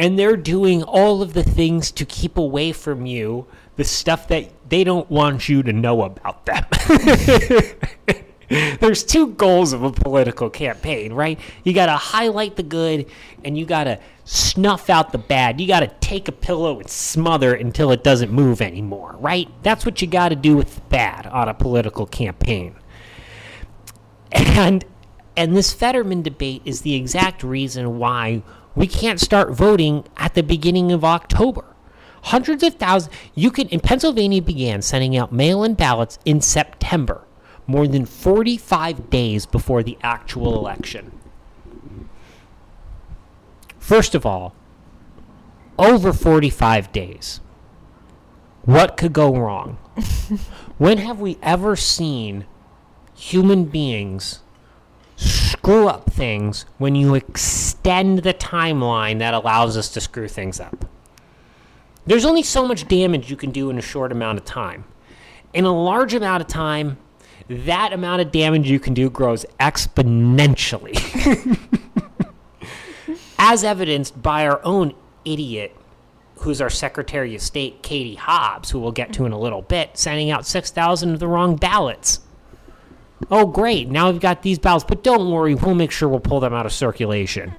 And 0.00 0.18
they're 0.18 0.36
doing 0.36 0.82
all 0.82 1.20
of 1.20 1.34
the 1.34 1.42
things 1.42 1.92
to 1.92 2.06
keep 2.06 2.38
away 2.38 2.72
from 2.72 3.04
you 3.04 3.46
the 3.76 3.84
stuff 3.84 4.28
that 4.28 4.48
they 4.70 4.82
don't 4.82 5.10
want 5.10 5.46
you 5.46 5.62
to 5.62 5.74
know 5.74 6.02
about 6.02 6.46
them. 6.46 6.64
There's 8.80 9.04
two 9.04 9.28
goals 9.28 9.74
of 9.74 9.82
a 9.82 9.92
political 9.92 10.48
campaign, 10.48 11.12
right? 11.12 11.38
You 11.64 11.74
got 11.74 11.86
to 11.86 11.96
highlight 11.96 12.56
the 12.56 12.62
good 12.62 13.10
and 13.44 13.58
you 13.58 13.66
got 13.66 13.84
to 13.84 14.00
snuff 14.24 14.88
out 14.88 15.12
the 15.12 15.18
bad. 15.18 15.60
You 15.60 15.68
got 15.68 15.80
to 15.80 15.88
take 16.00 16.28
a 16.28 16.32
pillow 16.32 16.80
and 16.80 16.88
smother 16.88 17.54
it 17.54 17.60
until 17.60 17.92
it 17.92 18.02
doesn't 18.02 18.32
move 18.32 18.62
anymore, 18.62 19.16
right? 19.20 19.48
That's 19.62 19.84
what 19.84 20.00
you 20.00 20.08
got 20.08 20.30
to 20.30 20.36
do 20.36 20.56
with 20.56 20.76
the 20.76 20.80
bad 20.82 21.26
on 21.26 21.50
a 21.50 21.54
political 21.54 22.06
campaign. 22.06 22.74
And 24.32 24.82
and 25.36 25.56
this 25.56 25.72
Fetterman 25.72 26.22
debate 26.22 26.62
is 26.64 26.82
the 26.82 26.94
exact 26.94 27.42
reason 27.42 27.98
why 27.98 28.42
we 28.74 28.86
can't 28.86 29.20
start 29.20 29.50
voting 29.50 30.04
at 30.16 30.34
the 30.34 30.42
beginning 30.42 30.92
of 30.92 31.04
October. 31.04 31.64
Hundreds 32.24 32.62
of 32.62 32.74
thousands. 32.74 33.14
You 33.34 33.50
can 33.50 33.68
in 33.68 33.80
Pennsylvania 33.80 34.42
began 34.42 34.82
sending 34.82 35.16
out 35.16 35.32
mail-in 35.32 35.74
ballots 35.74 36.18
in 36.24 36.40
September, 36.40 37.24
more 37.66 37.88
than 37.88 38.04
45 38.04 39.10
days 39.10 39.46
before 39.46 39.82
the 39.82 39.96
actual 40.02 40.58
election. 40.58 41.18
First 43.78 44.14
of 44.14 44.26
all, 44.26 44.54
over 45.78 46.12
45 46.12 46.92
days. 46.92 47.40
What 48.62 48.96
could 48.98 49.14
go 49.14 49.34
wrong? 49.34 49.78
when 50.78 50.98
have 50.98 51.20
we 51.20 51.38
ever 51.42 51.74
seen 51.74 52.44
human 53.16 53.64
beings 53.64 54.40
screw 55.20 55.88
up 55.88 56.10
things 56.10 56.64
when 56.78 56.94
you 56.94 57.14
extend 57.14 58.20
the 58.20 58.34
timeline 58.34 59.18
that 59.18 59.34
allows 59.34 59.76
us 59.76 59.88
to 59.90 60.00
screw 60.00 60.28
things 60.28 60.58
up? 60.58 60.86
There's 62.06 62.24
only 62.24 62.42
so 62.42 62.66
much 62.66 62.88
damage 62.88 63.30
you 63.30 63.36
can 63.36 63.50
do 63.50 63.70
in 63.70 63.78
a 63.78 63.82
short 63.82 64.10
amount 64.10 64.38
of 64.38 64.44
time. 64.44 64.84
In 65.52 65.64
a 65.64 65.72
large 65.72 66.14
amount 66.14 66.40
of 66.40 66.48
time, 66.48 66.96
that 67.48 67.92
amount 67.92 68.22
of 68.22 68.32
damage 68.32 68.70
you 68.70 68.80
can 68.80 68.94
do 68.94 69.10
grows 69.10 69.44
exponentially. 69.58 70.96
As 73.38 73.64
evidenced 73.64 74.22
by 74.22 74.46
our 74.46 74.60
own 74.64 74.94
idiot, 75.24 75.76
who's 76.36 76.60
our 76.60 76.70
Secretary 76.70 77.34
of 77.34 77.42
State, 77.42 77.82
Katie 77.82 78.14
Hobbs, 78.14 78.70
who 78.70 78.80
we'll 78.80 78.92
get 78.92 79.12
to 79.14 79.26
in 79.26 79.32
a 79.32 79.38
little 79.38 79.62
bit, 79.62 79.98
sending 79.98 80.30
out 80.30 80.46
6,000 80.46 81.12
of 81.12 81.20
the 81.20 81.28
wrong 81.28 81.56
ballots. 81.56 82.20
Oh, 83.30 83.46
great. 83.46 83.88
Now 83.88 84.10
we've 84.10 84.20
got 84.20 84.42
these 84.42 84.58
ballots, 84.58 84.84
but 84.88 85.02
don't 85.02 85.30
worry, 85.30 85.54
we'll 85.54 85.74
make 85.74 85.90
sure 85.90 86.08
we'll 86.08 86.20
pull 86.20 86.40
them 86.40 86.54
out 86.54 86.66
of 86.66 86.72
circulation. 86.72 87.54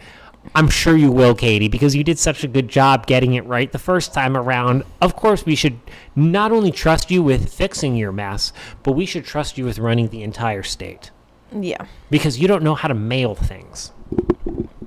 I'm 0.56 0.70
sure 0.70 0.98
you 0.98 1.12
will, 1.12 1.36
Katie, 1.36 1.68
because 1.68 1.96
you 1.96 2.04
did 2.04 2.18
such 2.18 2.44
a 2.44 2.48
good 2.48 2.68
job 2.68 3.06
getting 3.06 3.36
it 3.36 3.46
right 3.46 3.72
the 3.72 3.78
first 3.78 4.12
time 4.12 4.36
around. 4.36 4.84
Of 5.00 5.16
course, 5.16 5.46
we 5.46 5.54
should 5.56 5.80
not 6.16 6.52
only 6.52 6.72
trust 6.72 7.12
you 7.12 7.22
with 7.22 7.54
fixing 7.54 7.96
your 7.96 8.12
mess, 8.12 8.52
but 8.82 8.94
we 8.94 9.06
should 9.06 9.24
trust 9.24 9.58
you 9.60 9.66
with 9.66 9.78
running 9.78 10.08
the 10.10 10.24
entire 10.24 10.64
state 10.64 11.12
Yeah. 11.56 11.86
because 12.10 12.40
you 12.40 12.48
don't 12.48 12.64
know 12.64 12.74
how 12.74 12.88
to 12.88 12.96
mail 12.96 13.36
things. 13.36 13.92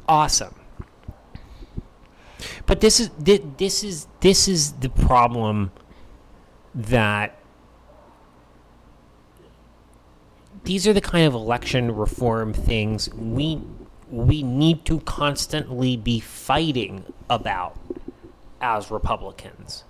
Awesome. 0.09 0.55
But 2.67 2.81
this 2.81 2.99
is 2.99 3.11
this 3.19 3.85
is 3.85 4.07
this 4.21 4.49
is 4.49 4.73
the 4.73 4.89
problem 4.91 5.71
that 6.75 7.39
these 10.65 10.87
are 10.87 10.93
the 10.93 11.01
kind 11.01 11.27
of 11.27 11.35
election 11.35 11.95
reform 11.95 12.53
things 12.53 13.13
we 13.15 13.61
we 14.11 14.43
need 14.43 14.85
to 14.85 15.01
constantly 15.01 15.97
be 15.97 16.21
fighting 16.21 17.05
about 17.29 17.77
as 18.61 18.91
Republicans. 18.91 19.85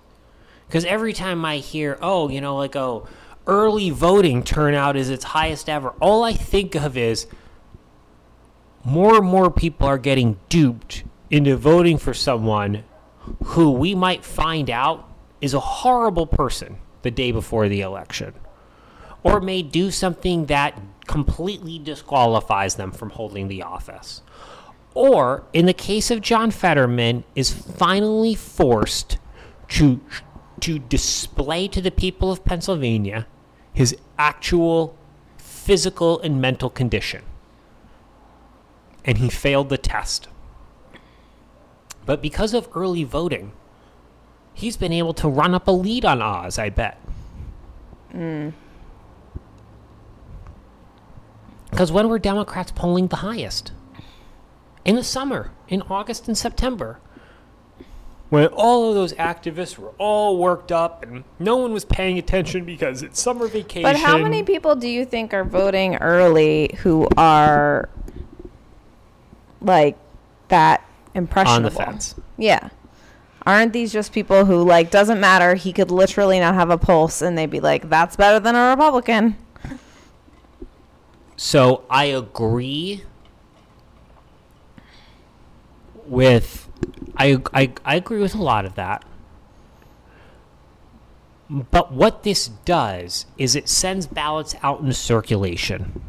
Because 0.67 0.83
every 0.85 1.13
time 1.13 1.45
I 1.45 1.57
hear, 1.57 1.97
oh, 2.01 2.29
you 2.29 2.41
know, 2.41 2.55
like, 2.55 2.75
oh, 2.75 3.07
early 3.45 3.91
voting 3.91 4.41
turnout 4.41 4.95
is 4.95 5.09
its 5.09 5.25
highest 5.25 5.69
ever, 5.69 5.89
all 6.01 6.23
I 6.23 6.33
think 6.33 6.73
of 6.73 6.97
is 6.97 7.27
more 8.83 9.17
and 9.17 9.27
more 9.27 9.51
people 9.51 9.85
are 9.85 9.99
getting 9.99 10.39
duped 10.49 11.03
into 11.29 11.55
voting 11.55 11.97
for 11.97 12.13
someone 12.13 12.83
who 13.43 13.71
we 13.71 13.93
might 13.93 14.25
find 14.25 14.69
out 14.69 15.07
is 15.39 15.53
a 15.53 15.59
horrible 15.59 16.25
person 16.25 16.77
the 17.03 17.11
day 17.11 17.31
before 17.31 17.67
the 17.67 17.81
election 17.81 18.33
or 19.25 19.41
may 19.41 19.63
do 19.63 19.89
something 19.89 20.45
that 20.45 20.79
completely 21.07 21.79
disqualifies 21.79 22.75
them 22.75 22.91
from 22.91 23.09
holding 23.09 23.47
the 23.47 23.63
office. 23.63 24.21
Or, 24.93 25.43
in 25.51 25.65
the 25.65 25.73
case 25.73 26.11
of 26.11 26.21
John 26.21 26.51
Fetterman, 26.51 27.23
is 27.33 27.51
finally 27.51 28.35
forced 28.35 29.17
to, 29.69 29.99
to 30.59 30.77
display 30.77 31.67
to 31.69 31.81
the 31.81 31.89
people 31.89 32.31
of 32.31 32.45
Pennsylvania 32.45 33.25
his 33.73 33.97
actual 34.19 34.95
physical 35.37 36.21
and 36.21 36.39
mental 36.39 36.69
condition. 36.69 37.23
And 39.03 39.17
he 39.17 39.29
failed 39.29 39.69
the 39.69 39.77
test. 39.77 40.27
But 42.05 42.21
because 42.21 42.53
of 42.53 42.69
early 42.75 43.03
voting, 43.03 43.53
he's 44.53 44.77
been 44.77 44.93
able 44.93 45.15
to 45.15 45.27
run 45.27 45.55
up 45.55 45.67
a 45.67 45.71
lead 45.71 46.05
on 46.05 46.21
Oz, 46.21 46.59
I 46.59 46.69
bet. 46.69 47.01
Hmm. 48.11 48.49
Because 51.75 51.91
when 51.91 52.07
were 52.07 52.19
Democrats 52.19 52.71
polling 52.71 53.07
the 53.07 53.17
highest? 53.17 53.73
In 54.85 54.95
the 54.95 55.03
summer, 55.03 55.51
in 55.67 55.81
August 55.89 56.25
and 56.25 56.37
September. 56.37 57.01
When 58.29 58.47
all 58.47 58.87
of 58.87 58.95
those 58.95 59.11
activists 59.15 59.77
were 59.77 59.91
all 59.97 60.37
worked 60.37 60.71
up 60.71 61.03
and 61.03 61.25
no 61.37 61.57
one 61.57 61.73
was 61.73 61.83
paying 61.83 62.17
attention 62.17 62.63
because 62.63 63.03
it's 63.03 63.19
summer 63.19 63.47
vacation. 63.49 63.83
But 63.83 63.97
how 63.97 64.17
many 64.17 64.41
people 64.41 64.77
do 64.77 64.87
you 64.87 65.03
think 65.03 65.33
are 65.33 65.43
voting 65.43 65.97
early 65.97 66.77
who 66.77 67.09
are 67.17 67.89
like 69.59 69.97
that 70.47 70.81
impressionable? 71.13 71.57
on 71.57 71.63
the 71.63 71.71
fence? 71.71 72.15
Yeah. 72.37 72.69
Aren't 73.45 73.73
these 73.73 73.91
just 73.91 74.13
people 74.13 74.45
who 74.45 74.63
like 74.63 74.91
doesn't 74.91 75.19
matter, 75.19 75.55
he 75.55 75.73
could 75.73 75.91
literally 75.91 76.39
not 76.39 76.53
have 76.55 76.69
a 76.69 76.77
pulse 76.77 77.21
and 77.21 77.37
they'd 77.37 77.51
be 77.51 77.59
like 77.59 77.89
that's 77.89 78.15
better 78.15 78.39
than 78.39 78.55
a 78.55 78.69
Republican. 78.69 79.35
So 81.35 81.83
I 81.89 82.05
agree 82.05 83.03
with 86.05 86.69
I, 87.17 87.41
I 87.53 87.73
I 87.83 87.95
agree 87.95 88.19
with 88.19 88.35
a 88.35 88.41
lot 88.41 88.65
of 88.65 88.75
that. 88.75 89.03
But 91.49 91.91
what 91.91 92.23
this 92.23 92.47
does 92.47 93.25
is 93.37 93.55
it 93.55 93.69
sends 93.69 94.07
ballots 94.07 94.55
out 94.63 94.79
into 94.79 94.93
circulation 94.93 96.01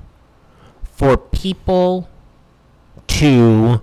for 0.82 1.16
people 1.16 2.08
to 3.08 3.82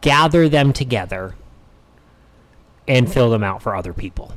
gather 0.00 0.48
them 0.48 0.72
together 0.72 1.34
and 2.88 3.12
fill 3.12 3.30
them 3.30 3.42
out 3.42 3.62
for 3.62 3.76
other 3.76 3.92
people. 3.92 4.32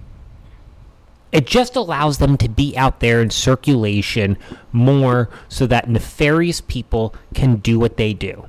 It 1.32 1.46
just 1.46 1.76
allows 1.76 2.18
them 2.18 2.38
to 2.38 2.50
be 2.50 2.76
out 2.76 3.02
there 3.02 3.22
in 3.22 3.30
circulation 3.30 4.38
more 4.72 5.30
so 5.48 5.68
that 5.68 5.90
nefarious 5.90 6.62
people 6.62 7.14
can 7.34 7.58
do 7.58 7.78
what 7.78 7.98
they 7.98 8.14
do. 8.14 8.48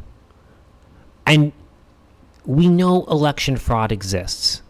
And 1.27 1.53
we 2.47 2.69
know 2.69 3.05
election 3.05 3.57
fraud 3.57 3.93
exists. 3.93 4.63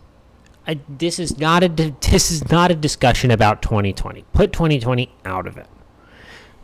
I, 0.67 0.81
this 0.89 1.19
is 1.19 1.39
not 1.39 1.63
a 1.63 1.69
this 2.11 2.31
is 2.31 2.51
not 2.51 2.71
a 2.71 2.75
discussion 2.75 3.31
about 3.31 3.63
2020. 3.63 4.25
Put 4.33 4.53
2020 4.53 5.13
out 5.25 5.47
of 5.47 5.57
it. 5.57 5.67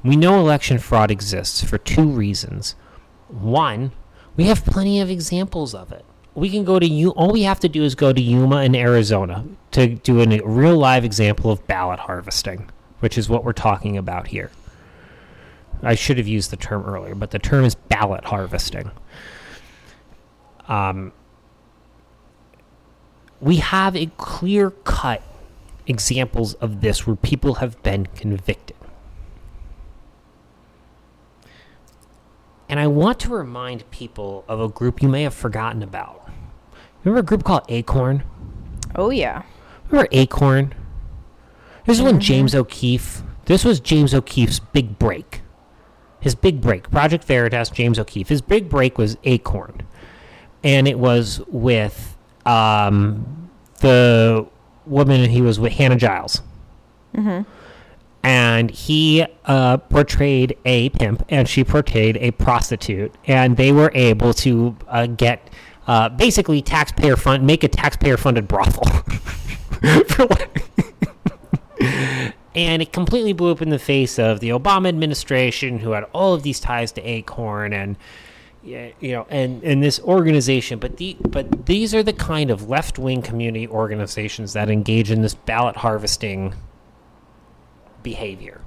We 0.05 0.17
know 0.17 0.39
election 0.39 0.79
fraud 0.79 1.11
exists 1.11 1.65
for 1.65 1.79
two 1.79 2.09
reasons. 2.09 2.77
One, 3.29 3.93
we 4.37 4.45
have 4.45 4.65
plenty 4.65 5.01
of 5.01 5.11
examples 5.11 5.75
of 5.75 5.91
it. 5.91 6.05
We 6.37 6.51
can 6.51 6.65
go 6.65 6.79
to 6.79 6.87
you. 6.87 7.11
All 7.11 7.33
we 7.33 7.43
have 7.45 7.61
to 7.61 7.69
do 7.69 7.83
is 7.83 7.95
go 7.95 8.13
to 8.13 8.21
Yuma 8.21 8.61
in 8.63 8.77
Arizona 8.77 9.45
to 9.71 9.95
do 9.95 10.21
a 10.21 10.41
real 10.45 10.77
live 10.77 11.03
example 11.03 11.51
of 11.51 11.67
ballot 11.67 11.99
harvesting, 11.99 12.71
which 13.01 13.17
is 13.17 13.29
what 13.29 13.43
we're 13.43 13.55
talking 13.55 13.97
about 13.97 14.29
here. 14.29 14.51
I 15.83 15.95
should 15.95 16.19
have 16.19 16.29
used 16.29 16.51
the 16.51 16.59
term 16.59 16.85
earlier, 16.85 17.15
but 17.15 17.31
the 17.31 17.39
term 17.39 17.65
is 17.65 17.75
ballot 17.75 18.27
harvesting. 18.27 18.91
Um, 20.69 21.13
we 23.41 23.57
have 23.57 23.97
a 23.97 24.07
clear 24.19 24.71
cut 24.71 25.23
examples 25.87 26.53
of 26.55 26.83
this 26.83 27.07
where 27.07 27.17
people 27.17 27.55
have 27.55 27.83
been 27.83 28.07
convicted. 28.07 28.76
And 32.69 32.81
I 32.81 32.87
want 32.87 33.21
to 33.21 33.31
remind 33.31 33.89
people 33.91 34.45
of 34.49 34.61
a 34.61 34.69
group 34.69 35.03
you 35.03 35.09
may 35.09 35.23
have 35.23 35.35
forgotten 35.35 35.83
about. 35.83 36.29
Remember 37.05 37.21
a 37.21 37.25
group 37.25 37.45
called 37.45 37.63
Acorn? 37.69 38.25
Oh 38.95 39.11
yeah. 39.11 39.43
Remember 39.89 40.09
Acorn? 40.13 40.75
This 41.87 41.99
is 41.99 42.03
when 42.03 42.21
James 42.21 42.55
O'Keefe. 42.55 43.23
This 43.45 43.65
was 43.65 43.79
James 43.79 44.13
O'Keefe's 44.13 44.59
big 44.59 44.99
break. 44.99 45.43
His 46.21 46.35
big 46.35 46.61
break. 46.61 46.91
Project 46.91 47.23
Veritas, 47.23 47.71
James 47.71 47.99
O'Keefe. 47.99 48.29
His 48.29 48.43
big 48.43 48.69
break 48.69 48.99
was 48.99 49.17
Acorn. 49.23 49.83
And 50.65 50.89
it 50.89 50.99
was 50.99 51.41
with 51.47 52.17
um, 52.45 53.51
the 53.79 54.45
woman 54.87 55.31
he 55.31 55.41
was 55.41 55.61
with, 55.61 55.73
Hannah 55.75 55.97
Giles. 55.97 56.43
And 58.27 58.73
he 58.73 59.25
uh, 59.45 59.77
portrayed 59.77 60.59
a 60.65 60.89
pimp 60.89 61.25
and 61.29 61.49
she 61.49 61.63
portrayed 61.63 62.17
a 62.17 62.33
prostitute. 62.33 63.15
And 63.27 63.57
they 63.57 63.71
were 63.71 63.93
able 63.95 64.35
to 64.35 64.77
uh, 64.89 65.07
get 65.07 65.49
uh, 65.87 66.09
basically 66.09 66.61
taxpayer 66.61 67.15
fund, 67.15 67.47
make 67.47 67.63
a 67.63 67.69
taxpayer 67.69 68.17
funded 68.17 68.49
brothel. 68.49 68.83
And 72.57 72.81
it 72.81 72.91
completely 72.91 73.35
blew 73.35 73.51
up 73.51 73.61
in 73.61 73.69
the 73.69 73.79
face 73.79 74.19
of 74.19 74.41
the 74.41 74.49
Obama 74.49 74.89
administration, 74.89 75.79
who 75.81 75.91
had 75.91 76.05
all 76.15 76.33
of 76.33 76.43
these 76.43 76.59
ties 76.59 76.91
to 76.93 77.03
Acorn 77.03 77.75
and 77.75 77.99
you 78.65 78.95
know, 79.03 79.27
and 79.29 79.63
and 79.63 79.83
this 79.83 80.01
organization. 80.01 80.79
But 80.79 80.97
the 80.97 81.19
but 81.21 81.67
these 81.67 81.95
are 81.95 82.03
the 82.03 82.15
kind 82.15 82.51
of 82.51 82.67
left 82.67 82.99
wing 82.99 83.21
community 83.21 83.69
organizations 83.69 84.55
that 84.55 84.71
engage 84.71 85.11
in 85.11 85.21
this 85.21 85.35
ballot 85.35 85.77
harvesting 85.77 86.55
behavior. 88.07 88.61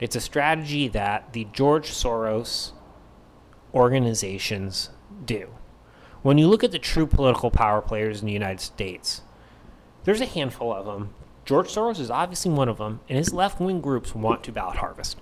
It's 0.00 0.16
a 0.16 0.20
strategy 0.20 0.88
that 0.88 1.34
the 1.34 1.46
George 1.52 1.90
Soros 1.90 2.72
organizations 3.74 4.88
do. 5.26 5.50
When 6.22 6.38
you 6.38 6.48
look 6.48 6.64
at 6.64 6.72
the 6.72 6.78
true 6.78 7.06
political 7.06 7.50
power 7.50 7.82
players 7.82 8.20
in 8.20 8.26
the 8.26 8.32
United 8.32 8.60
States, 8.60 9.20
there's 10.04 10.22
a 10.22 10.26
handful 10.26 10.72
of 10.72 10.86
them. 10.86 11.12
George 11.44 11.68
Soros 11.68 12.00
is 12.00 12.10
obviously 12.10 12.50
one 12.50 12.70
of 12.70 12.78
them, 12.78 13.00
and 13.10 13.18
his 13.18 13.34
left-wing 13.34 13.82
groups 13.82 14.14
want 14.14 14.42
to 14.44 14.52
ballot 14.52 14.78
harvest. 14.78 15.18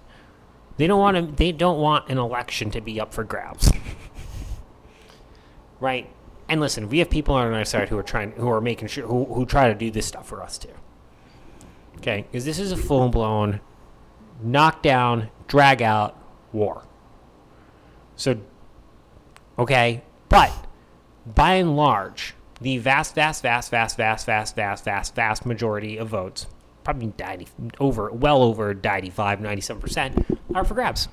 They 0.76 0.86
don't 0.86 1.00
want 1.00 1.16
to, 1.16 1.22
They 1.34 1.50
don't 1.50 1.80
want 1.80 2.08
an 2.08 2.18
election 2.18 2.70
to 2.70 2.80
be 2.80 3.00
up 3.00 3.12
for 3.12 3.24
grabs, 3.24 3.72
right? 5.80 6.08
And 6.48 6.60
listen, 6.60 6.88
we 6.88 7.00
have 7.00 7.10
people 7.10 7.34
on 7.34 7.52
our 7.52 7.64
side 7.64 7.88
who 7.88 7.98
are 7.98 8.04
trying, 8.04 8.30
who 8.32 8.48
are 8.48 8.60
making 8.60 8.86
sure, 8.86 9.08
who, 9.08 9.24
who 9.24 9.44
try 9.44 9.66
to 9.66 9.74
do 9.74 9.90
this 9.90 10.06
stuff 10.06 10.28
for 10.28 10.40
us 10.40 10.56
too. 10.56 10.70
Okay, 11.96 12.26
because 12.30 12.44
this 12.44 12.58
is 12.58 12.72
a 12.72 12.76
full-blown, 12.76 13.60
knockdown, 14.42 15.30
drag-out 15.48 16.16
war. 16.52 16.84
So, 18.16 18.36
okay, 19.58 20.02
but 20.28 20.52
by 21.34 21.54
and 21.54 21.76
large, 21.76 22.34
the 22.60 22.78
vast, 22.78 23.14
vast, 23.14 23.42
vast, 23.42 23.70
vast, 23.70 23.96
vast, 23.96 24.26
vast, 24.26 24.54
vast, 24.56 24.84
vast, 24.84 25.14
vast 25.14 25.46
majority 25.46 25.96
of 25.96 26.08
votes, 26.08 26.46
probably 26.84 27.12
90, 27.18 27.48
over, 27.80 28.10
well 28.10 28.42
over 28.42 28.74
95, 28.74 29.40
97%, 29.40 30.38
are 30.54 30.64
for 30.64 30.74
grabs. 30.74 31.08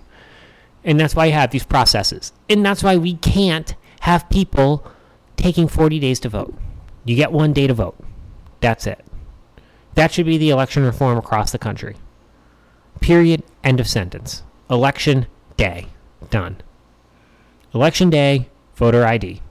And 0.83 0.99
that's 0.99 1.15
why 1.15 1.25
you 1.25 1.33
have 1.33 1.51
these 1.51 1.65
processes. 1.65 2.33
And 2.49 2.65
that's 2.65 2.83
why 2.83 2.97
we 2.97 3.15
can't 3.15 3.75
have 4.01 4.29
people 4.29 4.85
taking 5.37 5.67
40 5.67 5.99
days 5.99 6.19
to 6.21 6.29
vote. 6.29 6.53
You 7.05 7.15
get 7.15 7.31
one 7.31 7.53
day 7.53 7.67
to 7.67 7.73
vote. 7.73 7.95
That's 8.59 8.87
it. 8.87 9.03
That 9.95 10.11
should 10.11 10.25
be 10.25 10.37
the 10.37 10.49
election 10.49 10.83
reform 10.83 11.17
across 11.17 11.51
the 11.51 11.59
country. 11.59 11.95
Period. 12.99 13.43
End 13.63 13.79
of 13.79 13.87
sentence. 13.87 14.43
Election 14.69 15.27
day. 15.57 15.87
Done. 16.29 16.61
Election 17.73 18.09
day, 18.09 18.49
voter 18.75 19.05
ID. 19.05 19.41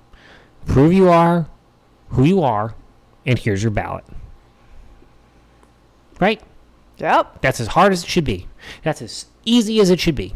Prove 0.67 0.93
you 0.93 1.09
are 1.09 1.49
who 2.13 2.25
you 2.25 2.43
are, 2.43 2.75
and 3.27 3.39
here's 3.39 3.63
your 3.63 3.71
ballot. 3.71 4.05
Right? 6.21 6.41
Yep. 6.99 7.41
That's 7.41 7.59
as 7.59 7.69
hard 7.69 7.93
as 7.93 8.05
it 8.05 8.09
should 8.09 8.25
be. 8.25 8.49
That's 8.83 9.03
as 9.03 9.27
easy 9.45 9.81
as 9.81 9.91
it 9.91 9.99
should 9.99 10.15
be. 10.15 10.35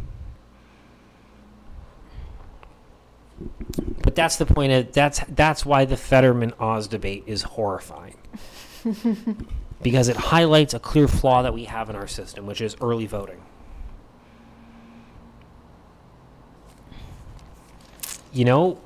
But 4.03 4.14
that's 4.14 4.37
the 4.37 4.47
point 4.47 4.73
of 4.73 4.92
that's 4.92 5.21
that's 5.29 5.66
why 5.66 5.85
the 5.85 5.97
Fetterman 5.97 6.55
Oz 6.59 6.88
debate 6.88 7.25
is 7.27 7.42
horrifying. 7.42 8.16
because 9.83 10.09
it 10.09 10.17
highlights 10.17 10.75
a 10.75 10.79
clear 10.79 11.09
flaw 11.09 11.43
that 11.43 11.55
we 11.55 11.65
have 11.65 11.91
in 11.91 11.97
our 11.97 12.07
system, 12.07 12.47
which 12.47 12.61
is 12.61 12.77
early 12.81 13.07
voting. 13.07 13.43
You 18.33 18.45
know 18.45 18.79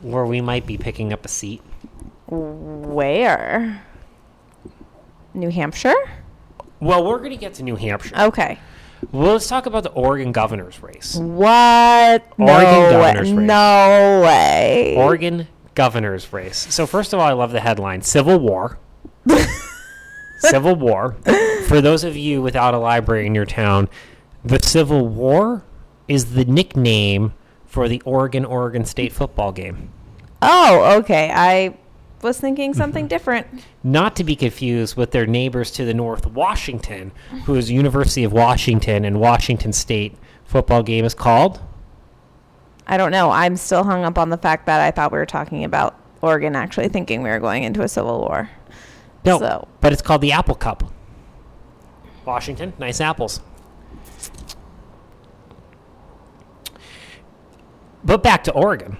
where 0.00 0.24
we 0.24 0.40
might 0.40 0.66
be 0.66 0.76
picking 0.76 1.12
up 1.12 1.24
a 1.24 1.28
seat? 1.28 1.62
Where? 2.28 3.82
New 5.34 5.50
Hampshire? 5.50 5.94
Well, 6.80 7.04
we're 7.04 7.18
going 7.18 7.30
to 7.30 7.36
get 7.36 7.54
to 7.54 7.62
New 7.62 7.76
Hampshire. 7.76 8.16
Okay. 8.16 8.58
Well, 9.12 9.32
let's 9.32 9.48
talk 9.48 9.66
about 9.66 9.82
the 9.82 9.90
Oregon 9.90 10.32
governor's 10.32 10.82
race. 10.82 11.16
What? 11.16 12.26
Oregon 12.38 12.38
no 12.38 12.90
governor's 12.90 13.30
way. 13.30 13.36
race. 13.36 13.46
No 13.46 14.20
way. 14.24 14.94
Oregon 14.96 15.48
governor's 15.74 16.32
race. 16.32 16.72
So 16.74 16.86
first 16.86 17.12
of 17.12 17.20
all, 17.20 17.26
I 17.26 17.32
love 17.32 17.52
the 17.52 17.60
headline: 17.60 18.02
Civil 18.02 18.38
War. 18.38 18.78
Civil 20.38 20.76
War. 20.76 21.16
For 21.66 21.80
those 21.80 22.04
of 22.04 22.16
you 22.16 22.42
without 22.42 22.74
a 22.74 22.78
library 22.78 23.26
in 23.26 23.34
your 23.34 23.46
town, 23.46 23.88
the 24.44 24.60
Civil 24.62 25.06
War 25.08 25.64
is 26.08 26.34
the 26.34 26.44
nickname 26.44 27.32
for 27.66 27.88
the 27.88 28.00
Oregon 28.04 28.44
Oregon 28.44 28.84
State 28.84 29.12
football 29.12 29.52
game. 29.52 29.90
oh, 30.42 30.96
okay. 30.98 31.30
I 31.34 31.76
was 32.22 32.38
thinking 32.40 32.70
Mm-hmm. 32.70 32.78
something 32.78 33.08
different. 33.08 33.46
Not 33.84 34.16
to 34.16 34.24
be 34.24 34.36
confused 34.36 34.96
with 34.96 35.10
their 35.10 35.26
neighbors 35.26 35.70
to 35.72 35.84
the 35.84 35.94
north, 35.94 36.26
Washington, 36.26 37.12
whose 37.44 37.70
University 37.70 38.24
of 38.24 38.32
Washington 38.32 39.04
and 39.04 39.20
Washington 39.20 39.72
State 39.72 40.16
football 40.44 40.82
game 40.82 41.04
is 41.04 41.14
called. 41.14 41.60
I 42.86 42.96
don't 42.96 43.10
know. 43.10 43.30
I'm 43.30 43.56
still 43.56 43.82
hung 43.84 44.04
up 44.04 44.16
on 44.16 44.30
the 44.30 44.38
fact 44.38 44.66
that 44.66 44.80
I 44.80 44.90
thought 44.92 45.10
we 45.12 45.18
were 45.18 45.26
talking 45.26 45.64
about 45.64 45.98
Oregon 46.22 46.54
actually 46.56 46.88
thinking 46.88 47.22
we 47.22 47.28
were 47.30 47.40
going 47.40 47.64
into 47.64 47.82
a 47.82 47.88
civil 47.88 48.20
war. 48.20 48.48
No, 49.26 49.38
So- 49.38 49.68
but 49.80 49.92
it's 49.92 50.02
called 50.02 50.20
the 50.20 50.32
Apple 50.32 50.54
Cup. 50.54 50.84
Washington, 52.24 52.72
nice 52.78 53.00
apples. 53.00 53.40
But 58.04 58.22
back 58.22 58.44
to 58.44 58.52
Oregon. 58.52 58.98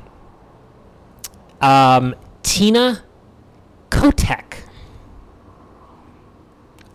Um, 1.61 2.15
Tina 2.43 3.03
Kotek 3.91 4.43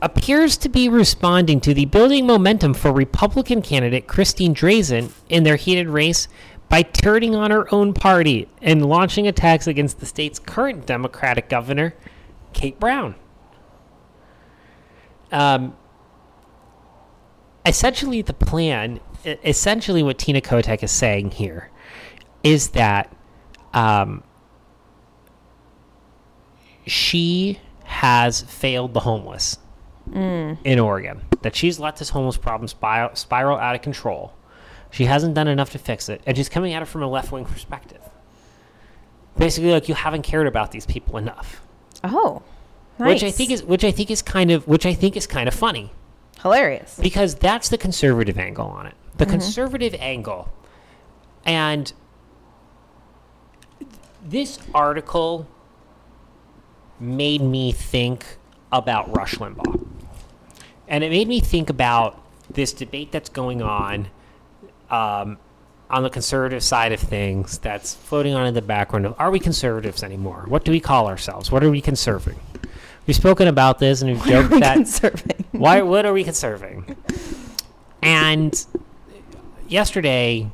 appears 0.02 0.58
to 0.58 0.70
be 0.70 0.90
responding 0.90 1.62
to 1.62 1.74
the 1.74 1.86
building 1.86 2.26
momentum 2.26 2.74
for 2.74 2.92
Republican 2.92 3.62
candidate 3.62 4.08
Christine 4.08 4.54
Drazan 4.54 5.12
in 5.30 5.44
their 5.44 5.56
heated 5.56 5.88
race 5.88 6.28
by 6.70 6.82
turning 6.82 7.36
on 7.36 7.52
her 7.52 7.74
own 7.74 7.94
party 7.94 8.48
and 8.62 8.86
launching 8.86 9.28
attacks 9.28 9.68
against 9.68 10.00
the 10.00 10.06
state's 10.06 10.40
current 10.40 10.86
Democratic 10.86 11.50
governor, 11.50 11.94
Kate 12.54 12.80
Brown. 12.80 13.16
Um, 15.32 15.76
essentially, 17.66 18.22
the 18.22 18.34
plan, 18.34 19.00
essentially, 19.26 20.04
what 20.04 20.18
Tina 20.18 20.42
Kotek 20.42 20.84
is 20.84 20.92
saying 20.92 21.32
here 21.32 21.70
is 22.44 22.70
that 22.70 23.16
um, 23.74 24.24
she 26.86 27.60
has 27.84 28.42
failed 28.42 28.94
the 28.94 29.02
homeless 29.02 29.58
in 30.64 30.80
Oregon. 30.80 31.22
That 31.42 31.56
she's 31.56 31.80
let 31.80 31.98
this 31.98 32.10
homeless 32.10 32.38
problem 32.38 32.68
spiral, 32.68 33.16
spiral 33.16 33.58
out 33.58 33.76
of 33.76 33.82
control. 33.82 34.34
She 34.90 35.06
hasn't 35.06 35.36
done 35.36 35.48
enough 35.48 35.70
to 35.72 35.80
fix 35.80 36.10
it, 36.10 36.22
and 36.26 36.36
she's 36.36 36.50
coming 36.50 36.74
at 36.74 36.82
it 36.82 36.86
from 36.86 37.02
a 37.02 37.08
left 37.08 37.32
wing 37.32 37.46
perspective. 37.46 38.02
Basically, 39.38 39.72
like 39.72 39.88
you 39.88 39.96
haven't 39.96 40.24
cared 40.24 40.48
about 40.48 40.72
these 40.72 40.86
people 40.86 41.18
enough, 41.18 41.62
Oh, 42.04 42.42
nice. 43.00 43.08
which 43.08 43.24
I 43.24 43.32
think 43.32 43.52
is 43.52 43.64
which 43.64 43.84
I 43.84 43.92
think 43.92 44.12
is 44.12 44.22
kind 44.22 44.52
of 44.52 44.68
which 44.68 44.86
I 44.86 44.94
think 44.94 45.16
is 45.16 45.28
kind 45.28 45.48
of 45.48 45.54
funny 45.54 45.92
hilarious. 46.42 47.00
because 47.02 47.36
that's 47.36 47.70
the 47.70 47.78
conservative 47.78 48.38
angle 48.38 48.68
on 48.68 48.88
it. 48.88 48.96
The 49.18 49.26
conservative 49.26 49.94
angle 50.00 50.52
And 51.46 51.92
this 54.24 54.60
article 54.74 55.48
made 57.00 57.42
me 57.42 57.72
think 57.72 58.38
about 58.72 59.16
Rush 59.16 59.36
Limbaugh. 59.36 59.88
And 60.88 61.04
it 61.04 61.10
made 61.10 61.28
me 61.28 61.40
think 61.40 61.70
about 61.70 62.22
this 62.50 62.74
debate 62.74 63.12
that's 63.12 63.30
going 63.30 63.62
on 63.62 64.10
um, 64.90 65.38
on 65.92 66.04
the 66.04 66.10
conservative 66.10 66.64
side 66.64 66.92
of 66.92 67.00
things 67.00 67.58
that's 67.60 67.94
floating 67.94 68.34
on 68.34 68.48
in 68.48 68.54
the 68.54 68.62
background 68.62 69.06
of 69.06 69.16
are 69.20 69.30
we 69.30 69.40
conservatives 69.40 70.04
anymore? 70.04 70.46
What 70.48 70.64
do 70.64 70.72
we 70.72 70.80
call 70.80 71.08
ourselves? 71.08 71.52
What 71.52 71.64
are 71.64 71.70
we 71.70 71.82
conserving? 71.82 72.40
We've 73.06 73.16
spoken 73.16 73.48
about 73.48 73.80
this 73.80 74.02
and 74.02 74.12
we've 74.12 74.26
joked 74.26 74.52
that 74.52 74.76
Conserving. 74.76 75.46
why 75.52 75.82
what 75.82 76.06
are 76.06 76.14
we 76.14 76.24
conserving? 76.24 76.96
And 78.02 78.66
yesterday 79.68 80.50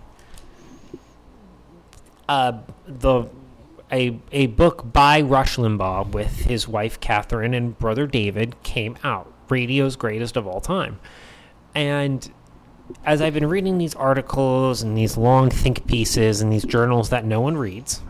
uh, 2.27 2.59
the 2.87 3.25
a 3.91 4.19
a 4.31 4.47
book 4.47 4.91
by 4.91 5.21
Rush 5.21 5.57
Limbaugh 5.57 6.11
with 6.11 6.45
his 6.45 6.67
wife 6.67 6.99
Kathryn 6.99 7.55
and 7.55 7.77
brother 7.77 8.07
David 8.07 8.61
came 8.63 8.97
out. 9.03 9.31
Radio's 9.49 9.95
greatest 9.95 10.35
of 10.35 10.45
all 10.45 10.59
time. 10.59 10.99
And 11.73 12.29
as 13.05 13.21
I've 13.21 13.33
been 13.33 13.47
reading 13.47 13.77
these 13.77 13.95
articles 13.95 14.81
and 14.81 14.97
these 14.97 15.17
long 15.17 15.49
think 15.49 15.87
pieces 15.87 16.41
and 16.41 16.51
these 16.51 16.65
journals 16.65 17.09
that 17.09 17.25
no 17.25 17.41
one 17.41 17.57
reads 17.57 18.01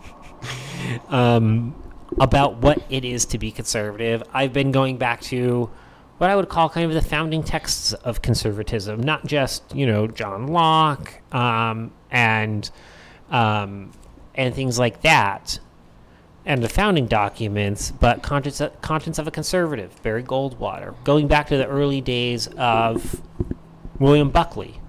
um, 1.08 1.74
about 2.18 2.58
what 2.58 2.82
it 2.90 3.04
is 3.04 3.26
to 3.26 3.38
be 3.38 3.50
conservative, 3.50 4.22
I've 4.32 4.52
been 4.52 4.72
going 4.72 4.96
back 4.96 5.20
to 5.22 5.70
what 6.18 6.30
I 6.30 6.36
would 6.36 6.48
call 6.48 6.68
kind 6.68 6.86
of 6.86 6.94
the 6.94 7.02
founding 7.02 7.42
texts 7.42 7.92
of 7.92 8.22
conservatism, 8.22 9.00
not 9.00 9.26
just 9.26 9.74
you 9.74 9.86
know 9.86 10.06
John 10.06 10.46
Locke 10.46 11.20
um, 11.32 11.92
and 12.10 12.70
um, 13.30 13.90
and 14.34 14.54
things 14.54 14.78
like 14.78 15.02
that, 15.02 15.58
and 16.44 16.62
the 16.62 16.68
founding 16.68 17.06
documents, 17.06 17.90
but 17.90 18.22
conscience 18.22 18.62
conscience 18.82 19.18
of 19.18 19.26
a 19.26 19.30
conservative, 19.30 20.00
Barry 20.02 20.22
Goldwater, 20.22 20.94
going 21.02 21.28
back 21.28 21.48
to 21.48 21.56
the 21.56 21.66
early 21.66 22.00
days 22.00 22.46
of 22.56 23.20
William 23.98 24.30
Buckley, 24.30 24.80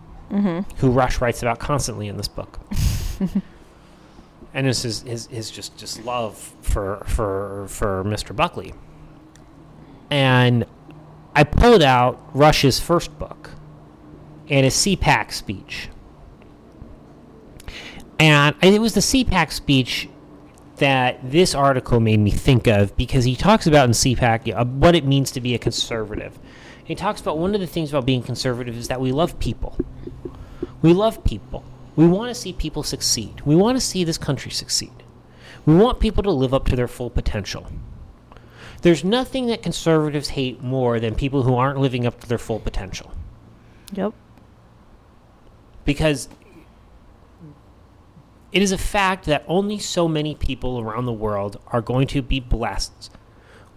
who 0.77 0.91
Rush 0.91 1.21
writes 1.21 1.41
about 1.41 1.59
constantly 1.59 2.07
in 2.07 2.17
this 2.17 2.27
book. 2.27 2.59
and 4.53 4.67
this 4.67 4.85
is 4.85 5.01
his, 5.03 5.27
his 5.27 5.51
just, 5.51 5.77
just 5.77 6.03
love 6.03 6.53
for 6.61 7.03
for 7.05 7.65
for 7.67 8.03
Mr. 8.03 8.35
Buckley. 8.35 8.73
And 10.09 10.65
I 11.35 11.43
pulled 11.43 11.81
out 11.81 12.21
Rush's 12.33 12.79
first 12.79 13.17
book 13.17 13.51
and 14.49 14.63
his 14.63 14.75
CPAC 14.75 15.31
speech. 15.31 15.89
And 18.19 18.55
it 18.61 18.79
was 18.79 18.93
the 18.93 19.01
CPAC 19.01 19.51
speech 19.51 20.07
that 20.77 21.19
this 21.23 21.55
article 21.55 21.99
made 21.99 22.19
me 22.19 22.31
think 22.31 22.67
of 22.67 22.95
because 22.97 23.25
he 23.25 23.35
talks 23.35 23.67
about 23.67 23.85
in 23.85 23.91
CPAC 23.91 24.55
uh, 24.55 24.65
what 24.65 24.95
it 24.95 25.05
means 25.05 25.31
to 25.31 25.41
be 25.41 25.53
a 25.53 25.57
conservative. 25.57 26.37
He 26.83 26.95
talks 26.95 27.21
about 27.21 27.37
one 27.37 27.55
of 27.55 27.61
the 27.61 27.67
things 27.67 27.91
about 27.91 28.05
being 28.05 28.21
conservative 28.21 28.77
is 28.77 28.89
that 28.89 28.99
we 28.99 29.11
love 29.11 29.39
people. 29.39 29.77
We 30.81 30.93
love 30.93 31.23
people. 31.23 31.63
We 31.95 32.07
want 32.07 32.29
to 32.29 32.35
see 32.35 32.53
people 32.53 32.83
succeed. 32.83 33.41
We 33.45 33.55
want 33.55 33.77
to 33.77 33.81
see 33.81 34.03
this 34.03 34.17
country 34.17 34.51
succeed. 34.51 34.91
We 35.65 35.75
want 35.75 35.99
people 35.99 36.23
to 36.23 36.31
live 36.31 36.53
up 36.53 36.67
to 36.67 36.75
their 36.75 36.87
full 36.87 37.09
potential. 37.09 37.67
There's 38.81 39.03
nothing 39.03 39.47
that 39.47 39.61
conservatives 39.61 40.29
hate 40.29 40.61
more 40.61 40.99
than 40.99 41.15
people 41.15 41.43
who 41.43 41.55
aren't 41.55 41.79
living 41.79 42.05
up 42.05 42.19
to 42.19 42.27
their 42.27 42.37
full 42.37 42.59
potential. 42.59 43.13
Yep. 43.93 44.13
Because 45.85 46.27
it 48.51 48.61
is 48.61 48.73
a 48.73 48.77
fact 48.77 49.25
that 49.25 49.45
only 49.47 49.79
so 49.79 50.09
many 50.09 50.35
people 50.35 50.79
around 50.79 51.05
the 51.05 51.13
world 51.13 51.61
are 51.67 51.81
going 51.81 52.07
to 52.07 52.21
be 52.21 52.41
blessed 52.41 53.09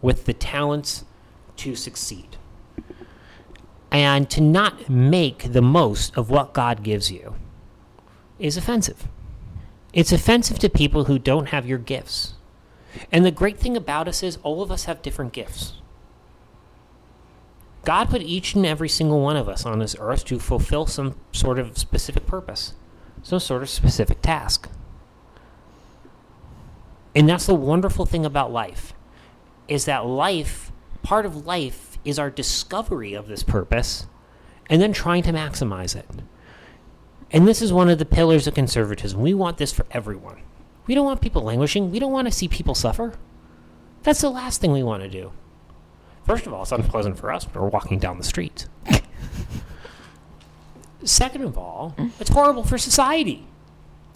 with 0.03 0.25
the 0.25 0.35
talents 0.35 1.05
to 1.59 1.77
succeed. 1.77 2.37
And 3.91 4.29
to 4.31 4.41
not 4.41 4.89
make 4.89 5.53
the 5.53 5.63
most 5.63 6.17
of 6.17 6.29
what 6.31 6.53
God 6.53 6.83
gives 6.83 7.11
you 7.11 7.37
is 8.39 8.57
offensive. 8.57 9.09
It's 9.93 10.13
offensive 10.13 10.59
to 10.59 10.69
people 10.69 11.05
who 11.05 11.19
don't 11.19 11.49
have 11.49 11.67
your 11.67 11.79
gifts. 11.79 12.35
And 13.13 13.25
the 13.25 13.31
great 13.31 13.59
thing 13.59 13.77
about 13.77 14.09
us 14.09 14.23
is 14.23 14.39
all 14.43 14.63
of 14.63 14.71
us 14.71 14.85
have 14.85 15.03
different 15.03 15.33
gifts. 15.33 15.75
God 17.85 18.11
put 18.11 18.21
each 18.21 18.55
and 18.55 18.67
every 18.67 18.89
single 18.89 19.21
one 19.21 19.37
of 19.37 19.49
us 19.49 19.65
on 19.65 19.79
this 19.79 19.95
earth 20.01 20.25
to 20.27 20.41
fulfill 20.41 20.87
some 20.87 21.15
sort 21.31 21.59
of 21.59 21.79
specific 21.79 22.27
purpose, 22.27 22.75
some 23.23 23.39
sort 23.39 23.63
of 23.63 23.71
specific 23.71 24.21
task. 24.23 24.69
And 27.15 27.29
that's 27.29 27.47
the 27.47 27.55
wonderful 27.55 28.05
thing 28.05 28.27
about 28.27 28.53
life 28.53 28.93
is 29.69 29.85
that 29.85 30.05
life, 30.05 30.73
part 31.03 31.25
of 31.25 31.47
life 31.47 31.86
is 32.07 32.19
our 32.19 32.31
discovery 32.31 33.15
of 33.15 33.29
this 33.29 33.43
purpose 33.43 34.07
and 34.69 34.81
then 34.81 34.93
trying 34.93 35.23
to 35.25 35.33
maximize 35.33 35.97
it. 35.97 36.07
And 37.31 37.47
this 37.47 37.61
is 37.61 37.73
one 37.73 37.91
of 37.91 37.99
the 37.99 38.05
pillars 38.05 38.47
of 38.47 38.55
conservatism. 38.55 39.21
We 39.21 39.35
want 39.35 39.59
this 39.59 39.73
for 39.73 39.85
everyone. 39.91 40.43
We 40.87 40.95
don't 40.95 41.05
want 41.05 41.21
people 41.21 41.43
languishing. 41.43 41.91
We 41.91 41.99
don't 41.99 42.13
want 42.13 42.29
to 42.29 42.33
see 42.33 42.47
people 42.49 42.75
suffer. 42.75 43.15
That's 44.05 44.21
the 44.21 44.31
last 44.31 44.61
thing 44.61 44.73
we 44.73 44.85
want 44.85 45.03
to 45.03 45.09
do. 45.09 45.33
First 46.25 46.47
of 46.47 46.55
all, 46.55 46.63
it's 46.63 46.73
unpleasant 46.73 47.19
for 47.19 47.33
us 47.33 47.45
when 47.47 47.63
we're 47.63 47.69
walking 47.69 47.99
down 47.99 48.19
the 48.19 48.25
street. 48.25 48.67
Second 51.05 51.43
of 51.43 51.59
all, 51.59 51.95
it's 52.21 52.31
horrible 52.31 52.65
for 52.65 52.79
society. 52.79 53.47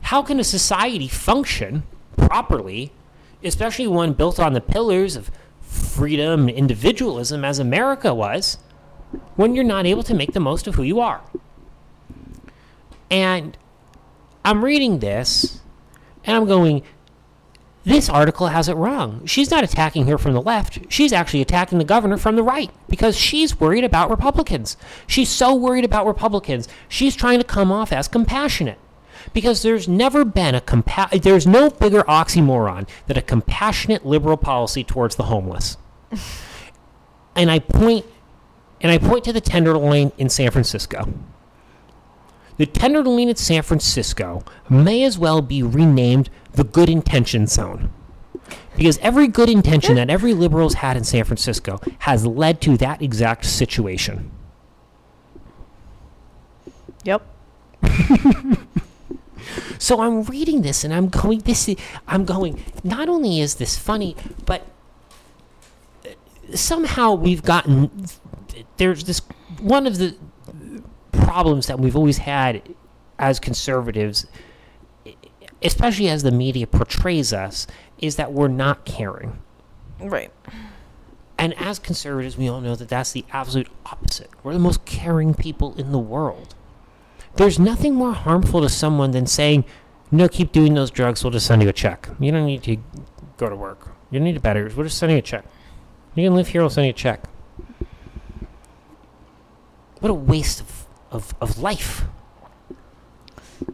How 0.02 0.22
can 0.22 0.40
a 0.40 0.44
society 0.44 1.08
function 1.08 1.84
properly, 2.16 2.92
especially 3.44 3.86
one 3.86 4.12
built 4.12 4.40
on 4.40 4.54
the 4.54 4.60
pillars 4.60 5.16
of 5.16 5.30
freedom 5.70 6.48
individualism 6.48 7.44
as 7.44 7.58
America 7.58 8.14
was, 8.14 8.58
when 9.36 9.54
you're 9.54 9.64
not 9.64 9.86
able 9.86 10.02
to 10.02 10.14
make 10.14 10.32
the 10.32 10.40
most 10.40 10.66
of 10.66 10.74
who 10.74 10.82
you 10.82 11.00
are? 11.00 11.20
And 13.10 13.56
I'm 14.44 14.64
reading 14.64 14.98
this 14.98 15.60
and 16.24 16.36
I'm 16.36 16.46
going, 16.46 16.82
this 17.84 18.08
article 18.08 18.48
has 18.48 18.68
it 18.68 18.74
wrong. 18.74 19.24
She's 19.26 19.50
not 19.50 19.64
attacking 19.64 20.06
her 20.06 20.18
from 20.18 20.34
the 20.34 20.42
left. 20.42 20.80
She's 20.88 21.12
actually 21.12 21.40
attacking 21.40 21.78
the 21.78 21.84
governor 21.84 22.18
from 22.18 22.36
the 22.36 22.42
right 22.42 22.70
because 22.88 23.16
she's 23.16 23.58
worried 23.58 23.84
about 23.84 24.10
Republicans. 24.10 24.76
She's 25.06 25.30
so 25.30 25.54
worried 25.54 25.84
about 25.84 26.06
Republicans. 26.06 26.68
She's 26.88 27.16
trying 27.16 27.38
to 27.38 27.44
come 27.44 27.72
off 27.72 27.92
as 27.92 28.06
compassionate 28.06 28.78
because 29.32 29.62
there's 29.62 29.88
never 29.88 30.24
been 30.24 30.54
a 30.54 30.60
compa- 30.60 31.22
there's 31.22 31.46
no 31.46 31.70
bigger 31.70 32.02
oxymoron 32.02 32.88
than 33.06 33.16
a 33.16 33.22
compassionate 33.22 34.04
liberal 34.04 34.36
policy 34.36 34.84
towards 34.84 35.16
the 35.16 35.24
homeless. 35.24 35.76
and 37.36 37.50
I 37.50 37.58
point 37.58 38.06
and 38.80 38.90
I 38.90 38.98
point 38.98 39.24
to 39.24 39.32
the 39.32 39.40
Tenderloin 39.40 40.12
in 40.16 40.28
San 40.28 40.50
Francisco. 40.50 41.12
The 42.56 42.66
Tenderloin 42.66 43.28
in 43.28 43.36
San 43.36 43.62
Francisco 43.62 44.42
may 44.68 45.02
as 45.04 45.18
well 45.18 45.40
be 45.42 45.62
renamed 45.62 46.30
the 46.52 46.64
Good 46.64 46.88
Intention 46.88 47.46
Zone. 47.46 47.90
Because 48.76 48.98
every 48.98 49.28
good 49.28 49.48
intention 49.48 49.96
that 49.96 50.10
every 50.10 50.32
liberal's 50.34 50.74
had 50.74 50.96
in 50.96 51.04
San 51.04 51.24
Francisco 51.24 51.80
has 52.00 52.26
led 52.26 52.60
to 52.62 52.76
that 52.78 53.02
exact 53.02 53.44
situation. 53.44 54.30
Yep. 57.04 57.22
So 59.78 60.00
I'm 60.00 60.22
reading 60.24 60.62
this 60.62 60.84
and 60.84 60.92
I'm 60.92 61.08
going 61.08 61.40
this 61.40 61.68
is, 61.68 61.76
I'm 62.06 62.24
going 62.24 62.62
not 62.84 63.08
only 63.08 63.40
is 63.40 63.56
this 63.56 63.76
funny 63.78 64.16
but 64.46 64.66
uh, 66.04 66.10
somehow 66.54 67.14
we've 67.14 67.42
gotten 67.42 68.06
there's 68.76 69.04
this 69.04 69.20
one 69.60 69.86
of 69.86 69.98
the 69.98 70.16
problems 71.12 71.66
that 71.66 71.78
we've 71.78 71.96
always 71.96 72.18
had 72.18 72.62
as 73.18 73.38
conservatives 73.38 74.26
especially 75.62 76.08
as 76.08 76.22
the 76.22 76.30
media 76.30 76.66
portrays 76.66 77.32
us 77.32 77.66
is 77.98 78.16
that 78.16 78.32
we're 78.32 78.48
not 78.48 78.84
caring. 78.84 79.38
Right. 80.00 80.32
And 81.38 81.54
as 81.54 81.78
conservatives, 81.78 82.36
we 82.36 82.48
all 82.48 82.60
know 82.60 82.74
that 82.74 82.88
that's 82.88 83.12
the 83.12 83.24
absolute 83.32 83.68
opposite. 83.86 84.30
We're 84.42 84.52
the 84.52 84.58
most 84.58 84.84
caring 84.84 85.34
people 85.34 85.74
in 85.76 85.92
the 85.92 85.98
world. 85.98 86.54
There's 87.36 87.58
nothing 87.58 87.94
more 87.94 88.12
harmful 88.12 88.60
to 88.62 88.68
someone 88.68 89.12
than 89.12 89.26
saying, 89.26 89.64
no, 90.10 90.28
keep 90.28 90.52
doing 90.52 90.74
those 90.74 90.90
drugs, 90.90 91.22
we'll 91.22 91.30
just 91.30 91.46
send 91.46 91.62
you 91.62 91.68
a 91.68 91.72
check. 91.72 92.08
You 92.18 92.32
don't 92.32 92.46
need 92.46 92.62
to 92.64 92.76
go 93.36 93.48
to 93.48 93.56
work. 93.56 93.88
You 94.10 94.18
don't 94.18 94.24
need 94.24 94.42
better. 94.42 94.70
We'll 94.74 94.84
just 94.84 94.98
send 94.98 95.12
you 95.12 95.18
a 95.18 95.22
check. 95.22 95.44
You 96.14 96.26
can 96.26 96.34
live 96.34 96.48
here, 96.48 96.60
we'll 96.60 96.70
send 96.70 96.86
you 96.86 96.90
a 96.90 96.94
check. 96.94 97.24
What 100.00 100.10
a 100.10 100.14
waste 100.14 100.60
of, 100.60 100.86
of, 101.10 101.34
of 101.40 101.58
life. 101.58 102.04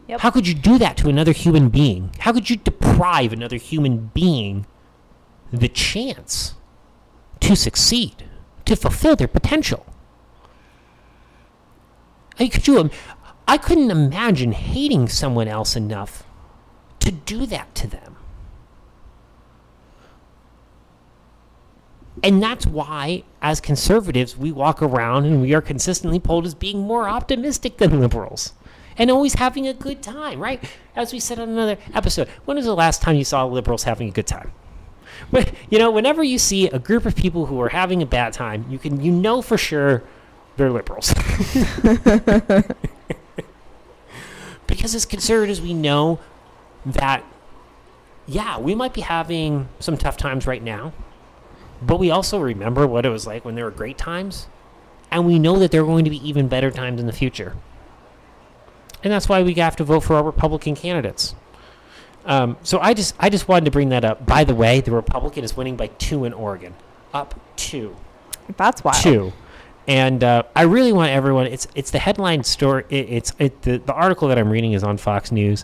Yep. 0.07 0.19
How 0.21 0.31
could 0.31 0.47
you 0.47 0.53
do 0.53 0.77
that 0.77 0.97
to 0.97 1.09
another 1.09 1.31
human 1.31 1.69
being? 1.69 2.11
How 2.19 2.33
could 2.33 2.49
you 2.49 2.57
deprive 2.57 3.33
another 3.33 3.57
human 3.57 4.11
being 4.13 4.65
the 5.51 5.67
chance 5.67 6.53
to 7.39 7.55
succeed, 7.55 8.25
to 8.65 8.75
fulfill 8.75 9.15
their 9.15 9.27
potential? 9.27 9.85
I 12.39 12.43
mean, 12.43 12.51
could 12.51 12.67
you? 12.67 12.89
I 13.47 13.57
couldn't 13.57 13.91
imagine 13.91 14.51
hating 14.51 15.07
someone 15.07 15.47
else 15.47 15.75
enough 15.75 16.23
to 16.99 17.11
do 17.11 17.45
that 17.45 17.73
to 17.75 17.87
them. 17.87 18.15
And 22.23 22.41
that's 22.41 22.65
why, 22.65 23.23
as 23.41 23.61
conservatives, 23.61 24.35
we 24.35 24.51
walk 24.51 24.81
around 24.81 25.25
and 25.25 25.39
we 25.41 25.53
are 25.53 25.61
consistently 25.61 26.19
polled 26.19 26.45
as 26.45 26.55
being 26.55 26.79
more 26.79 27.07
optimistic 27.07 27.77
than 27.77 27.99
liberals 28.01 28.53
and 28.97 29.11
always 29.11 29.35
having 29.35 29.67
a 29.67 29.73
good 29.73 30.01
time, 30.01 30.39
right? 30.39 30.63
As 30.95 31.13
we 31.13 31.19
said 31.19 31.37
on 31.39 31.49
another 31.49 31.77
episode, 31.93 32.27
when 32.45 32.57
was 32.57 32.65
the 32.65 32.73
last 32.75 33.01
time 33.03 33.15
you 33.15 33.23
saw 33.23 33.45
liberals 33.45 33.83
having 33.83 34.09
a 34.09 34.11
good 34.11 34.25
time? 34.27 34.51
When- 35.29 35.45
You 35.69 35.77
know, 35.77 35.91
whenever 35.91 36.23
you 36.23 36.39
see 36.39 36.67
a 36.67 36.79
group 36.79 37.05
of 37.05 37.15
people 37.15 37.45
who 37.45 37.61
are 37.61 37.69
having 37.69 38.01
a 38.01 38.05
bad 38.07 38.33
time, 38.33 38.65
you 38.67 38.79
can 38.79 38.99
you 38.99 39.11
know 39.11 39.41
for 39.43 39.57
sure 39.57 40.01
they're 40.57 40.71
liberals. 40.71 41.13
because 44.77 44.93
as 44.93 45.05
conservatives, 45.05 45.59
we 45.59 45.73
know 45.73 46.19
that 46.85 47.23
yeah, 48.27 48.59
we 48.59 48.75
might 48.75 48.93
be 48.93 49.01
having 49.01 49.67
some 49.79 49.97
tough 49.97 50.17
times 50.17 50.45
right 50.45 50.61
now, 50.61 50.93
but 51.81 51.97
we 51.97 52.11
also 52.11 52.39
remember 52.39 52.85
what 52.85 53.05
it 53.05 53.09
was 53.09 53.25
like 53.25 53.43
when 53.43 53.55
there 53.55 53.65
were 53.65 53.71
great 53.71 53.97
times, 53.97 54.47
and 55.09 55.25
we 55.25 55.39
know 55.39 55.57
that 55.59 55.71
there 55.71 55.81
are 55.81 55.85
going 55.85 56.03
to 56.03 56.11
be 56.11 56.27
even 56.27 56.47
better 56.47 56.69
times 56.69 56.99
in 57.01 57.07
the 57.07 57.13
future. 57.13 57.55
And 59.03 59.11
that's 59.11 59.27
why 59.27 59.41
we 59.41 59.53
have 59.55 59.75
to 59.77 59.83
vote 59.83 60.01
for 60.01 60.15
our 60.15 60.23
Republican 60.23 60.75
candidates. 60.75 61.35
Um, 62.25 62.57
so 62.61 62.79
I 62.79 62.93
just 62.93 63.15
I 63.19 63.29
just 63.29 63.47
wanted 63.47 63.65
to 63.65 63.71
bring 63.71 63.89
that 63.89 64.03
up. 64.05 64.25
By 64.25 64.43
the 64.43 64.53
way, 64.53 64.81
the 64.81 64.91
Republican 64.91 65.43
is 65.43 65.57
winning 65.57 65.75
by 65.75 65.87
two 65.87 66.25
in 66.25 66.33
Oregon, 66.33 66.75
up 67.13 67.39
two 67.55 67.95
That's 68.57 68.83
wild. 68.83 68.97
two. 68.97 69.33
And 69.87 70.21
uh, 70.23 70.43
I 70.55 70.63
really 70.63 70.91
want 70.91 71.11
everyone. 71.11 71.47
It's 71.47 71.67
it's 71.73 71.91
the 71.91 71.99
headline 71.99 72.43
story. 72.43 72.83
It, 72.89 73.09
it's 73.09 73.31
it, 73.39 73.61
the 73.61 73.77
the 73.77 73.93
article 73.93 74.27
that 74.27 74.37
I'm 74.37 74.49
reading 74.49 74.73
is 74.73 74.83
on 74.83 74.97
Fox 74.97 75.31
News. 75.31 75.63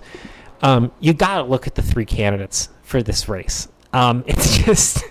Um, 0.62 0.91
you 1.01 1.13
got 1.13 1.36
to 1.39 1.43
look 1.43 1.67
at 1.67 1.75
the 1.75 1.81
three 1.81 2.05
candidates 2.05 2.69
for 2.83 3.03
this 3.03 3.27
race. 3.27 3.67
Um, 3.91 4.23
it's 4.27 4.57
just, 4.59 5.03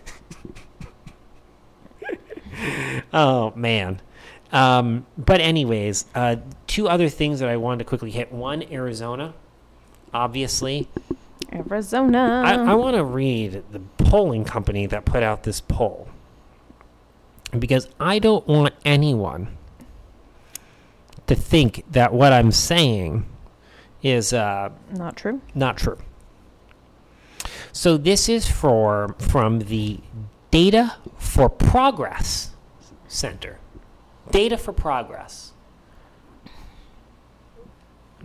oh 3.12 3.52
man. 3.54 4.00
Um, 4.50 5.06
but 5.16 5.40
anyways, 5.40 6.06
uh, 6.14 6.36
two 6.66 6.88
other 6.88 7.08
things 7.08 7.40
that 7.40 7.48
I 7.48 7.56
wanted 7.56 7.78
to 7.80 7.84
quickly 7.84 8.10
hit. 8.10 8.32
One, 8.32 8.62
Arizona. 8.70 9.34
Obviously, 10.14 10.88
Arizona. 11.52 12.42
I, 12.44 12.54
I 12.54 12.74
want 12.74 12.96
to 12.96 13.04
read 13.04 13.62
the 13.72 13.80
polling 14.04 14.44
company 14.44 14.86
that 14.86 15.04
put 15.04 15.22
out 15.22 15.42
this 15.42 15.60
poll 15.60 16.08
because 17.58 17.88
I 18.00 18.18
don't 18.18 18.46
want 18.46 18.74
anyone 18.84 19.56
to 21.26 21.34
think 21.34 21.84
that 21.90 22.12
what 22.12 22.32
I'm 22.32 22.50
saying 22.52 23.26
is 24.02 24.32
uh, 24.32 24.70
Not 24.92 25.16
true. 25.16 25.40
not 25.54 25.76
true. 25.76 25.98
So 27.72 27.96
this 27.96 28.28
is 28.28 28.46
for 28.50 29.14
from 29.18 29.60
the 29.60 30.00
Data 30.50 30.94
for 31.16 31.48
Progress 31.48 32.50
Center. 33.08 33.58
Data 34.30 34.56
for 34.58 34.72
Progress. 34.72 35.52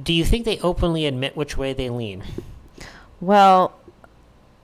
Do 0.02 0.14
you 0.14 0.26
think 0.26 0.46
they 0.46 0.60
openly 0.60 1.06
admit 1.06 1.36
which 1.36 1.58
way 1.58 1.74
they 1.74 1.90
lean? 1.90 2.24
Well, 3.20 3.74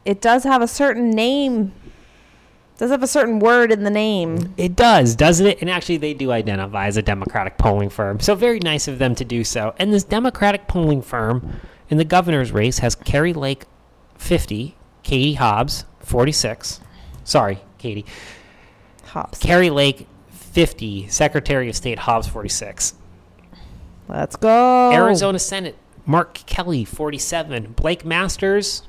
it 0.05 0.21
does 0.21 0.43
have 0.43 0.61
a 0.61 0.67
certain 0.67 1.09
name. 1.09 1.73
Does 2.83 2.91
have 2.91 3.01
a 3.01 3.07
certain 3.07 3.39
word 3.39 3.71
in 3.71 3.85
the 3.85 3.89
name. 3.89 4.53
It 4.57 4.75
does, 4.75 5.15
doesn't 5.15 5.47
it? 5.47 5.61
And 5.61 5.69
actually, 5.69 5.95
they 5.95 6.13
do 6.13 6.33
identify 6.33 6.87
as 6.87 6.97
a 6.97 7.01
Democratic 7.01 7.57
polling 7.57 7.89
firm. 7.89 8.19
So, 8.19 8.35
very 8.35 8.59
nice 8.59 8.89
of 8.89 8.99
them 8.99 9.15
to 9.15 9.23
do 9.23 9.45
so. 9.45 9.73
And 9.77 9.93
this 9.93 10.03
Democratic 10.03 10.67
polling 10.67 11.01
firm 11.01 11.61
in 11.89 11.97
the 11.97 12.03
governor's 12.03 12.51
race 12.51 12.79
has 12.79 12.93
Kari 12.93 13.31
Lake 13.31 13.67
50, 14.17 14.75
Katie 15.01 15.35
Hobbs 15.35 15.85
46. 15.99 16.81
Sorry, 17.23 17.59
Katie. 17.77 18.05
Hops. 19.05 19.39
Kari 19.39 19.69
Lake 19.69 20.05
50, 20.31 21.07
Secretary 21.07 21.69
of 21.69 21.77
State 21.77 21.99
Hobbs 21.99 22.27
46. 22.27 22.95
Let's 24.09 24.35
go. 24.35 24.91
Arizona 24.91 25.39
Senate 25.39 25.77
Mark 26.05 26.33
Kelly 26.47 26.83
47. 26.83 27.75
Blake 27.77 28.03
Masters 28.03 28.83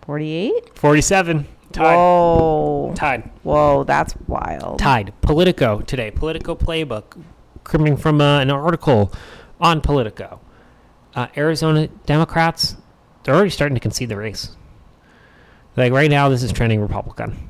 48. 0.00 0.78
47. 0.78 1.46
Tied. 1.72 1.94
Whoa. 1.94 2.92
Tied. 2.96 3.30
Whoa, 3.42 3.84
that's 3.84 4.14
wild. 4.26 4.78
tied. 4.78 5.12
Politico 5.20 5.80
today. 5.82 6.10
Politico 6.10 6.54
playbook, 6.56 7.22
coming 7.64 7.96
from 7.96 8.20
uh, 8.20 8.40
an 8.40 8.50
article 8.50 9.12
on 9.60 9.80
Politico. 9.80 10.40
Uh, 11.14 11.28
Arizona 11.36 11.88
Democrats, 12.06 12.76
they're 13.22 13.34
already 13.34 13.50
starting 13.50 13.74
to 13.74 13.80
concede 13.80 14.08
the 14.08 14.16
race. 14.16 14.56
Like 15.76 15.92
right 15.92 16.10
now, 16.10 16.28
this 16.28 16.42
is 16.42 16.52
trending 16.52 16.80
Republican. 16.80 17.48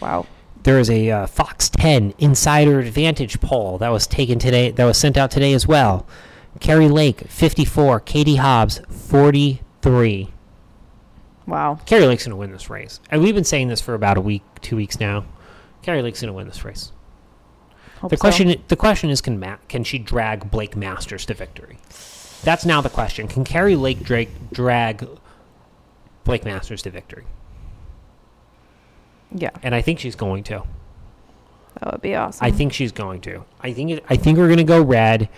Wow. 0.00 0.26
There 0.62 0.78
is 0.78 0.90
a 0.90 1.10
uh, 1.10 1.26
Fox 1.26 1.70
10 1.70 2.14
Insider 2.18 2.80
Advantage 2.80 3.40
poll 3.40 3.78
that 3.78 3.88
was 3.88 4.06
taken 4.06 4.38
today, 4.38 4.70
that 4.72 4.84
was 4.84 4.98
sent 4.98 5.16
out 5.16 5.30
today 5.30 5.52
as 5.52 5.66
well. 5.66 6.06
Kari 6.60 6.88
Lake, 6.88 7.20
54. 7.28 8.00
Katie 8.00 8.36
Hobbs, 8.36 8.80
43. 8.90 10.32
Wow. 11.46 11.78
Kari 11.86 12.06
Lake's 12.06 12.24
going 12.24 12.30
to 12.30 12.36
win 12.36 12.50
this 12.52 12.68
race. 12.70 13.00
And 13.10 13.22
we've 13.22 13.34
been 13.34 13.44
saying 13.44 13.68
this 13.68 13.80
for 13.80 13.94
about 13.94 14.16
a 14.16 14.20
week, 14.20 14.42
two 14.62 14.76
weeks 14.76 14.98
now. 14.98 15.24
Kari 15.82 16.02
Lake's 16.02 16.20
going 16.20 16.28
to 16.28 16.32
win 16.36 16.46
this 16.48 16.64
race. 16.64 16.92
Hope 18.00 18.10
The 18.10 18.16
so. 18.16 18.20
question, 18.20 18.62
the 18.68 18.76
question 18.76 19.10
is, 19.10 19.20
can 19.20 19.38
Ma- 19.38 19.56
can 19.68 19.84
she 19.84 19.98
drag 19.98 20.50
Blake 20.50 20.74
Masters 20.76 21.24
to 21.26 21.34
victory? 21.34 21.78
That's 22.42 22.66
now 22.66 22.80
the 22.80 22.90
question. 22.90 23.28
Can 23.28 23.44
Kari 23.44 23.76
Lake 23.76 24.02
drag, 24.02 24.28
drag 24.52 25.08
Blake 26.24 26.44
Masters 26.44 26.82
to 26.82 26.90
victory? 26.90 27.24
Yeah, 29.32 29.50
And 29.62 29.74
I 29.74 29.82
think 29.82 29.98
she's 29.98 30.14
going 30.16 30.44
to. 30.44 30.62
that 31.80 31.92
would 31.92 32.02
be 32.02 32.14
awesome. 32.14 32.44
I 32.44 32.50
think 32.50 32.72
she's 32.72 32.92
going 32.92 33.20
to. 33.22 33.44
I 33.60 33.72
think. 33.72 33.90
It, 33.92 34.04
I 34.08 34.16
think 34.16 34.38
we're 34.38 34.46
going 34.46 34.58
to 34.58 34.64
go 34.64 34.80
red. 34.82 35.28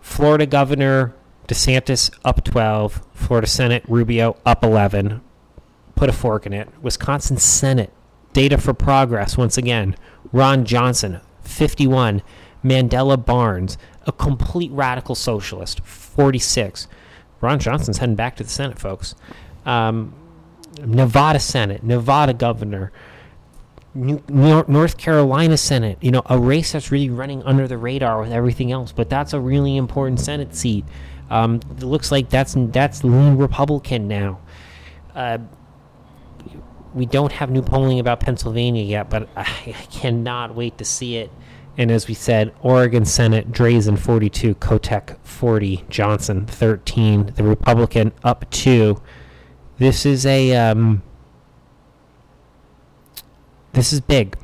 Florida 0.00 0.46
Governor 0.46 1.14
DeSantis 1.48 2.10
up 2.24 2.44
twelve. 2.44 3.02
Florida 3.14 3.46
Senate 3.46 3.82
Rubio 3.88 4.36
up 4.44 4.62
eleven. 4.62 5.22
Put 5.94 6.08
a 6.08 6.12
fork 6.12 6.46
in 6.46 6.52
it. 6.52 6.68
Wisconsin 6.82 7.36
Senate 7.36 7.92
Data 8.32 8.58
for 8.58 8.74
Progress 8.74 9.36
once 9.36 9.56
again. 9.56 9.96
Ron 10.32 10.64
Johnson 10.64 11.20
fifty-one. 11.42 12.22
Mandela 12.64 13.22
Barnes, 13.22 13.76
a 14.06 14.12
complete 14.12 14.70
radical 14.72 15.14
socialist, 15.14 15.80
forty-six. 15.84 16.88
Ron 17.42 17.58
Johnson's 17.58 17.98
heading 17.98 18.14
back 18.14 18.36
to 18.36 18.42
the 18.42 18.48
Senate, 18.48 18.78
folks. 18.78 19.14
Um, 19.66 20.14
Nevada 20.82 21.38
Senate, 21.38 21.82
Nevada 21.82 22.32
Governor, 22.32 22.90
New, 23.94 24.22
Nor- 24.30 24.64
North 24.66 24.96
Carolina 24.96 25.58
Senate, 25.58 25.98
you 26.00 26.10
know, 26.10 26.22
a 26.26 26.38
race 26.38 26.72
that's 26.72 26.90
really 26.90 27.10
running 27.10 27.42
under 27.42 27.68
the 27.68 27.76
radar 27.76 28.22
with 28.22 28.32
everything 28.32 28.72
else, 28.72 28.92
but 28.92 29.10
that's 29.10 29.34
a 29.34 29.40
really 29.40 29.76
important 29.76 30.18
Senate 30.18 30.54
seat. 30.54 30.86
Um, 31.28 31.60
it 31.76 31.82
looks 31.82 32.10
like 32.10 32.30
that's 32.30 32.54
that's 32.56 33.04
lean 33.04 33.36
Republican 33.36 34.08
now. 34.08 34.40
Uh, 35.14 35.38
we 36.94 37.06
don't 37.06 37.32
have 37.32 37.50
new 37.50 37.62
polling 37.62 37.98
about 37.98 38.20
Pennsylvania 38.20 38.82
yet, 38.82 39.10
but 39.10 39.28
I, 39.36 39.42
I 39.66 39.86
cannot 39.90 40.54
wait 40.54 40.78
to 40.78 40.84
see 40.84 41.16
it. 41.16 41.30
And 41.76 41.90
as 41.90 42.06
we 42.06 42.14
said, 42.14 42.54
Oregon 42.62 43.04
Senate, 43.04 43.50
Drazan 43.50 43.98
42, 43.98 44.54
Kotek 44.54 45.16
40, 45.24 45.84
Johnson 45.90 46.46
13, 46.46 47.32
the 47.34 47.42
Republican 47.42 48.12
up 48.22 48.48
two. 48.50 49.02
This 49.78 50.06
is 50.06 50.24
a 50.24 50.54
um, 50.54 51.02
this 53.72 53.92
is 53.92 54.00
big. 54.00 54.36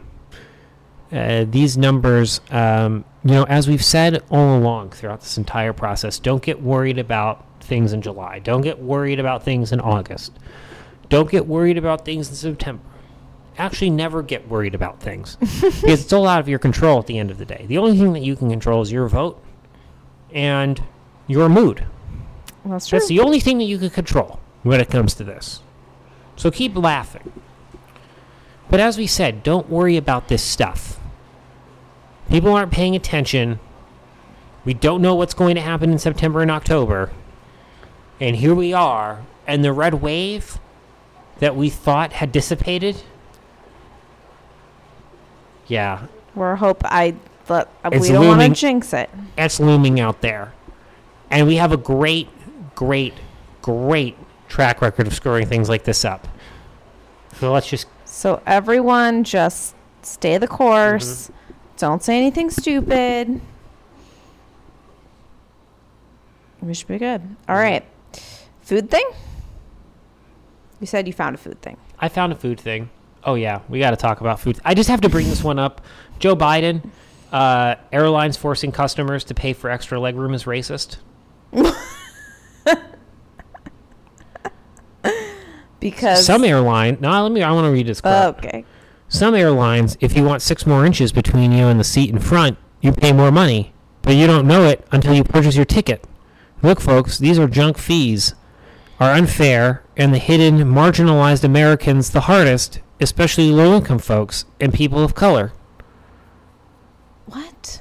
Uh, 1.12 1.44
these 1.48 1.76
numbers, 1.76 2.40
um, 2.50 3.04
you 3.24 3.32
know, 3.32 3.44
as 3.44 3.68
we've 3.68 3.84
said 3.84 4.22
all 4.28 4.58
along 4.58 4.90
throughout 4.90 5.20
this 5.20 5.38
entire 5.38 5.72
process, 5.72 6.18
don't 6.18 6.42
get 6.42 6.60
worried 6.60 6.98
about 6.98 7.44
things 7.62 7.92
in 7.92 8.02
July. 8.02 8.40
Don't 8.40 8.62
get 8.62 8.80
worried 8.80 9.20
about 9.20 9.44
things 9.44 9.70
in 9.70 9.80
August. 9.80 10.32
Don't 11.10 11.28
get 11.28 11.46
worried 11.46 11.76
about 11.76 12.04
things 12.04 12.30
in 12.30 12.34
September. 12.36 12.82
Actually, 13.58 13.90
never 13.90 14.22
get 14.22 14.48
worried 14.48 14.74
about 14.74 15.00
things 15.00 15.36
because 15.40 15.84
it's 15.84 16.12
all 16.12 16.26
out 16.26 16.40
of 16.40 16.48
your 16.48 16.58
control 16.58 17.00
at 17.00 17.06
the 17.06 17.18
end 17.18 17.30
of 17.30 17.36
the 17.36 17.44
day. 17.44 17.66
The 17.68 17.76
only 17.76 17.98
thing 17.98 18.14
that 18.14 18.22
you 18.22 18.36
can 18.36 18.48
control 18.48 18.80
is 18.80 18.90
your 18.90 19.06
vote 19.08 19.42
and 20.32 20.82
your 21.26 21.48
mood. 21.48 21.84
That's 22.64 22.86
true. 22.86 22.98
That's 22.98 23.08
the 23.08 23.20
only 23.20 23.40
thing 23.40 23.58
that 23.58 23.64
you 23.64 23.76
can 23.76 23.90
control 23.90 24.40
when 24.62 24.80
it 24.80 24.88
comes 24.88 25.12
to 25.14 25.24
this. 25.24 25.60
So 26.36 26.50
keep 26.50 26.76
laughing. 26.76 27.32
But 28.70 28.80
as 28.80 28.96
we 28.96 29.06
said, 29.06 29.42
don't 29.42 29.68
worry 29.68 29.96
about 29.96 30.28
this 30.28 30.42
stuff. 30.42 31.00
People 32.30 32.52
aren't 32.52 32.72
paying 32.72 32.94
attention. 32.94 33.58
We 34.64 34.74
don't 34.74 35.02
know 35.02 35.16
what's 35.16 35.34
going 35.34 35.56
to 35.56 35.60
happen 35.60 35.90
in 35.90 35.98
September 35.98 36.40
and 36.40 36.50
October. 36.50 37.10
And 38.20 38.36
here 38.36 38.54
we 38.54 38.72
are, 38.72 39.24
and 39.46 39.64
the 39.64 39.72
red 39.72 39.94
wave 39.94 40.60
that 41.40 41.56
we 41.56 41.68
thought 41.68 42.12
had 42.12 42.30
dissipated. 42.30 43.02
Yeah, 45.66 46.06
We're 46.34 46.56
hope 46.56 46.82
I. 46.84 47.16
But 47.46 47.68
It's 47.86 48.06
we 48.06 48.12
don't 48.12 48.28
want 48.28 48.40
to 48.42 48.60
jinx 48.60 48.92
it. 48.92 49.10
it's 49.36 49.58
looming 49.58 49.98
out 49.98 50.20
there. 50.20 50.52
And 51.30 51.48
we 51.48 51.56
have 51.56 51.72
a 51.72 51.76
great, 51.76 52.28
great, 52.76 53.14
great 53.60 54.16
track 54.48 54.80
record 54.80 55.08
of 55.08 55.14
screwing 55.14 55.46
things 55.46 55.68
like 55.68 55.82
this 55.82 56.04
up. 56.04 56.28
So 57.38 57.52
let's 57.52 57.68
just 57.68 57.86
So 58.04 58.40
everyone 58.46 59.24
just 59.24 59.74
stay 60.02 60.38
the 60.38 60.46
course. 60.46 61.24
Mm-hmm. 61.24 61.52
Don't 61.78 62.02
say 62.02 62.16
anything 62.16 62.50
stupid. 62.50 63.40
We 66.60 66.74
should 66.74 66.88
be 66.88 66.98
good. 66.98 67.22
All 67.48 67.56
mm-hmm. 67.56 67.72
right. 67.72 67.84
Food 68.62 68.90
thing? 68.90 69.08
You 70.80 70.86
said 70.86 71.06
you 71.06 71.12
found 71.12 71.34
a 71.34 71.38
food 71.38 71.60
thing. 71.62 71.76
I 71.98 72.08
found 72.08 72.32
a 72.32 72.36
food 72.36 72.58
thing. 72.58 72.90
Oh 73.22 73.34
yeah, 73.34 73.60
we 73.68 73.78
got 73.78 73.90
to 73.90 73.96
talk 73.96 74.20
about 74.20 74.40
food. 74.40 74.58
I 74.64 74.74
just 74.74 74.88
have 74.88 75.02
to 75.02 75.08
bring 75.08 75.28
this 75.28 75.44
one 75.44 75.58
up. 75.58 75.82
Joe 76.18 76.34
Biden, 76.34 76.90
uh, 77.32 77.76
airlines 77.92 78.36
forcing 78.36 78.72
customers 78.72 79.24
to 79.24 79.34
pay 79.34 79.52
for 79.52 79.70
extra 79.70 79.98
legroom 79.98 80.34
is 80.34 80.44
racist. 80.44 80.96
Because 85.80 86.24
Some 86.26 86.44
airline. 86.44 86.98
No, 87.00 87.22
let 87.22 87.32
me. 87.32 87.42
I 87.42 87.50
want 87.52 87.64
to 87.64 87.70
read 87.70 87.86
this 87.86 88.00
quote. 88.00 88.36
Okay. 88.38 88.64
Some 89.08 89.34
airlines, 89.34 89.96
if 90.00 90.14
you 90.16 90.22
want 90.22 90.42
six 90.42 90.66
more 90.66 90.86
inches 90.86 91.10
between 91.10 91.50
you 91.50 91.66
and 91.66 91.80
the 91.80 91.84
seat 91.84 92.10
in 92.10 92.20
front, 92.20 92.58
you 92.80 92.92
pay 92.92 93.12
more 93.12 93.32
money, 93.32 93.72
but 94.02 94.14
you 94.14 94.26
don't 94.26 94.46
know 94.46 94.64
it 94.64 94.86
until 94.92 95.14
you 95.14 95.24
purchase 95.24 95.56
your 95.56 95.64
ticket. 95.64 96.04
Look, 96.62 96.80
folks, 96.80 97.18
these 97.18 97.38
are 97.38 97.48
junk 97.48 97.76
fees, 97.76 98.34
are 99.00 99.12
unfair, 99.12 99.82
and 99.96 100.12
the 100.12 100.18
hidden, 100.18 100.58
marginalized 100.58 101.42
Americans 101.42 102.10
the 102.10 102.22
hardest, 102.22 102.80
especially 103.00 103.50
low-income 103.50 103.98
folks 103.98 104.44
and 104.60 104.74
people 104.74 105.02
of 105.02 105.14
color. 105.14 105.52
What? 107.24 107.80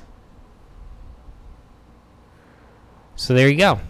So 3.18 3.34
there 3.34 3.50
you 3.50 3.58
go. 3.58 3.82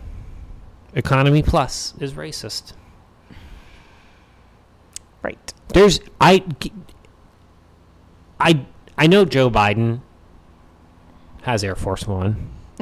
Economy 0.95 1.43
Plus 1.43 1.93
is 1.99 2.13
racist. 2.13 2.73
Right. 5.21 5.53
There's 5.67 5.99
I 6.19 6.43
I 8.39 8.65
I 8.97 9.05
know 9.05 9.25
Joe 9.25 9.51
Biden 9.51 10.01
has 11.43 11.63
Air 11.63 11.75
Force 11.75 12.07
One. 12.07 12.49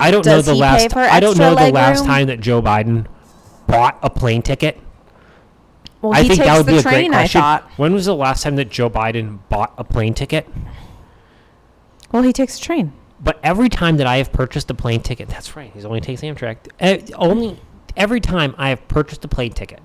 I 0.00 0.10
don't 0.10 0.24
know 0.24 0.40
the 0.40 0.54
last 0.54 0.96
I 0.96 1.20
don't 1.20 1.36
know 1.36 1.54
the 1.54 1.70
last 1.70 2.04
legroom? 2.04 2.06
time 2.06 2.26
that 2.28 2.40
Joe 2.40 2.62
Biden 2.62 3.06
bought 3.70 3.98
a 4.02 4.10
plane 4.10 4.42
ticket. 4.42 4.78
Well, 6.02 6.14
I 6.14 6.22
he 6.22 6.28
think 6.28 6.40
takes 6.40 6.48
that 6.48 6.56
would 6.56 6.66
the 6.66 6.72
be 6.72 6.78
a 6.78 6.82
train, 6.82 7.10
great 7.10 7.10
question. 7.10 7.40
I 7.40 7.58
thought. 7.58 7.70
When 7.76 7.92
was 7.92 8.06
the 8.06 8.14
last 8.14 8.42
time 8.42 8.56
that 8.56 8.70
Joe 8.70 8.88
Biden 8.88 9.38
bought 9.48 9.74
a 9.76 9.84
plane 9.84 10.14
ticket? 10.14 10.48
Well, 12.12 12.22
he 12.22 12.32
takes 12.32 12.58
the 12.58 12.64
train. 12.64 12.92
But 13.22 13.38
every 13.42 13.68
time 13.68 13.98
that 13.98 14.06
I 14.06 14.16
have 14.16 14.32
purchased 14.32 14.70
a 14.70 14.74
plane 14.74 15.02
ticket, 15.02 15.28
that's 15.28 15.54
right, 15.54 15.70
he's 15.74 15.84
only 15.84 16.00
takes 16.00 16.22
Amtrak. 16.22 16.56
Uh, 16.80 16.98
only 17.16 17.60
every 17.96 18.20
time 18.20 18.54
I 18.56 18.70
have 18.70 18.88
purchased 18.88 19.24
a 19.26 19.28
plane 19.28 19.52
ticket, 19.52 19.80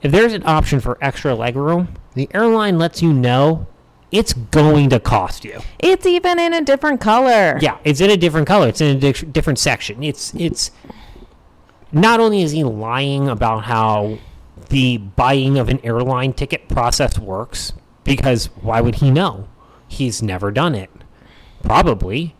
if 0.00 0.10
there's 0.10 0.32
an 0.32 0.42
option 0.46 0.80
for 0.80 0.96
extra 1.02 1.32
legroom, 1.36 1.88
the 2.14 2.28
airline 2.32 2.78
lets 2.78 3.02
you 3.02 3.12
know 3.12 3.66
it's 4.10 4.32
going 4.32 4.88
to 4.90 4.98
cost 5.00 5.44
you. 5.44 5.60
It's 5.78 6.06
even 6.06 6.38
in 6.38 6.54
a 6.54 6.62
different 6.62 7.00
color. 7.00 7.58
Yeah, 7.60 7.76
it's 7.84 8.00
in 8.00 8.10
a 8.10 8.16
different 8.16 8.46
color. 8.46 8.68
It's 8.68 8.80
in 8.80 8.96
a 8.96 9.00
di- 9.00 9.26
different 9.26 9.58
section. 9.58 10.02
It's 10.02 10.34
it's 10.34 10.70
not 11.92 12.20
only 12.20 12.42
is 12.42 12.52
he 12.52 12.64
lying 12.64 13.28
about 13.28 13.64
how 13.64 14.18
the 14.70 14.96
buying 14.96 15.58
of 15.58 15.68
an 15.68 15.78
airline 15.84 16.32
ticket 16.32 16.68
process 16.68 17.18
works, 17.18 17.72
because 18.04 18.46
why 18.62 18.80
would 18.80 18.96
he 18.96 19.10
know? 19.10 19.48
He's 19.86 20.22
never 20.22 20.50
done 20.50 20.74
it, 20.74 20.90
probably, 21.62 22.34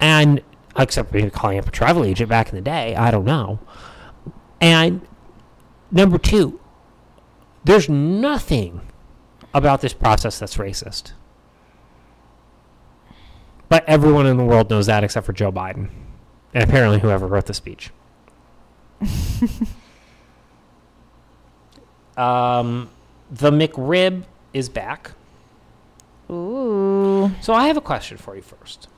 and 0.00 0.42
except 0.76 1.12
maybe 1.12 1.30
calling 1.30 1.58
up 1.58 1.68
a 1.68 1.70
travel 1.70 2.04
agent 2.04 2.28
back 2.28 2.48
in 2.48 2.56
the 2.56 2.60
day. 2.60 2.96
I 2.96 3.10
don't 3.10 3.24
know. 3.24 3.60
And 4.60 5.06
number 5.92 6.18
two, 6.18 6.60
there's 7.64 7.88
nothing 7.88 8.80
about 9.54 9.80
this 9.80 9.92
process 9.92 10.38
that's 10.38 10.56
racist. 10.56 11.12
But 13.68 13.84
everyone 13.88 14.26
in 14.26 14.36
the 14.36 14.44
world 14.44 14.68
knows 14.68 14.86
that 14.86 15.04
except 15.04 15.26
for 15.26 15.32
Joe 15.32 15.52
Biden. 15.52 15.90
And 16.52 16.64
apparently 16.64 17.00
whoever 17.00 17.26
wrote 17.26 17.46
the 17.46 17.54
speech. 17.54 17.90
um, 22.16 22.88
the 23.30 23.50
McRib 23.50 24.24
is 24.52 24.68
back. 24.68 25.12
Ooh. 26.30 27.30
So 27.40 27.52
I 27.52 27.66
have 27.66 27.76
a 27.76 27.80
question 27.80 28.16
for 28.16 28.36
you 28.36 28.42
first. 28.42 28.88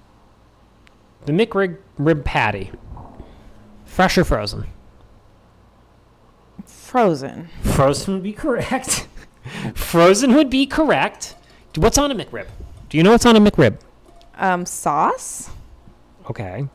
The 1.24 1.32
McRib 1.32 1.78
rib 1.98 2.24
patty, 2.24 2.70
fresh 3.84 4.16
or 4.16 4.24
frozen? 4.24 4.66
Frozen. 6.64 7.48
Frozen 7.62 8.14
would 8.14 8.22
be 8.22 8.32
correct. 8.32 9.09
frozen 9.74 10.34
would 10.34 10.50
be 10.50 10.66
correct. 10.66 11.34
What's 11.74 11.98
on 11.98 12.11
a 12.11 12.14
McRib? 12.14 12.46
Do 12.88 12.96
you 12.96 13.02
know 13.02 13.11
what's 13.11 13.26
on 13.26 13.36
a 13.36 13.40
McRib? 13.40 13.80
Um, 14.36 14.64
sauce, 14.64 15.50
Okay. 16.30 16.66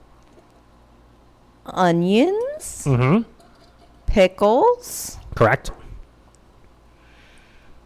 Onions, 1.66 2.84
Mm-hmm. 2.86 3.24
pickles. 4.08 5.18
Correct. 5.36 5.72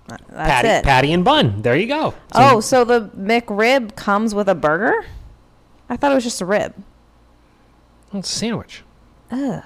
That's 0.08 0.24
patty, 0.32 0.68
it. 0.68 0.84
patty 0.84 1.14
and 1.14 1.26
bun. 1.26 1.62
There 1.64 1.76
you 1.76 1.88
go. 1.88 2.12
So- 2.34 2.40
oh, 2.40 2.60
so 2.60 2.86
the 2.86 3.10
McRib 3.18 3.96
comes 3.96 4.36
with 4.36 4.48
a 4.48 4.56
burger? 4.56 5.04
I 5.90 5.98
thought 5.98 6.12
it 6.12 6.16
was 6.16 6.24
just 6.24 6.42
a 6.42 6.46
rib. 6.46 6.74
it's 8.14 8.32
a 8.32 8.36
sandwich. 8.36 8.84
Ugh. 9.32 9.64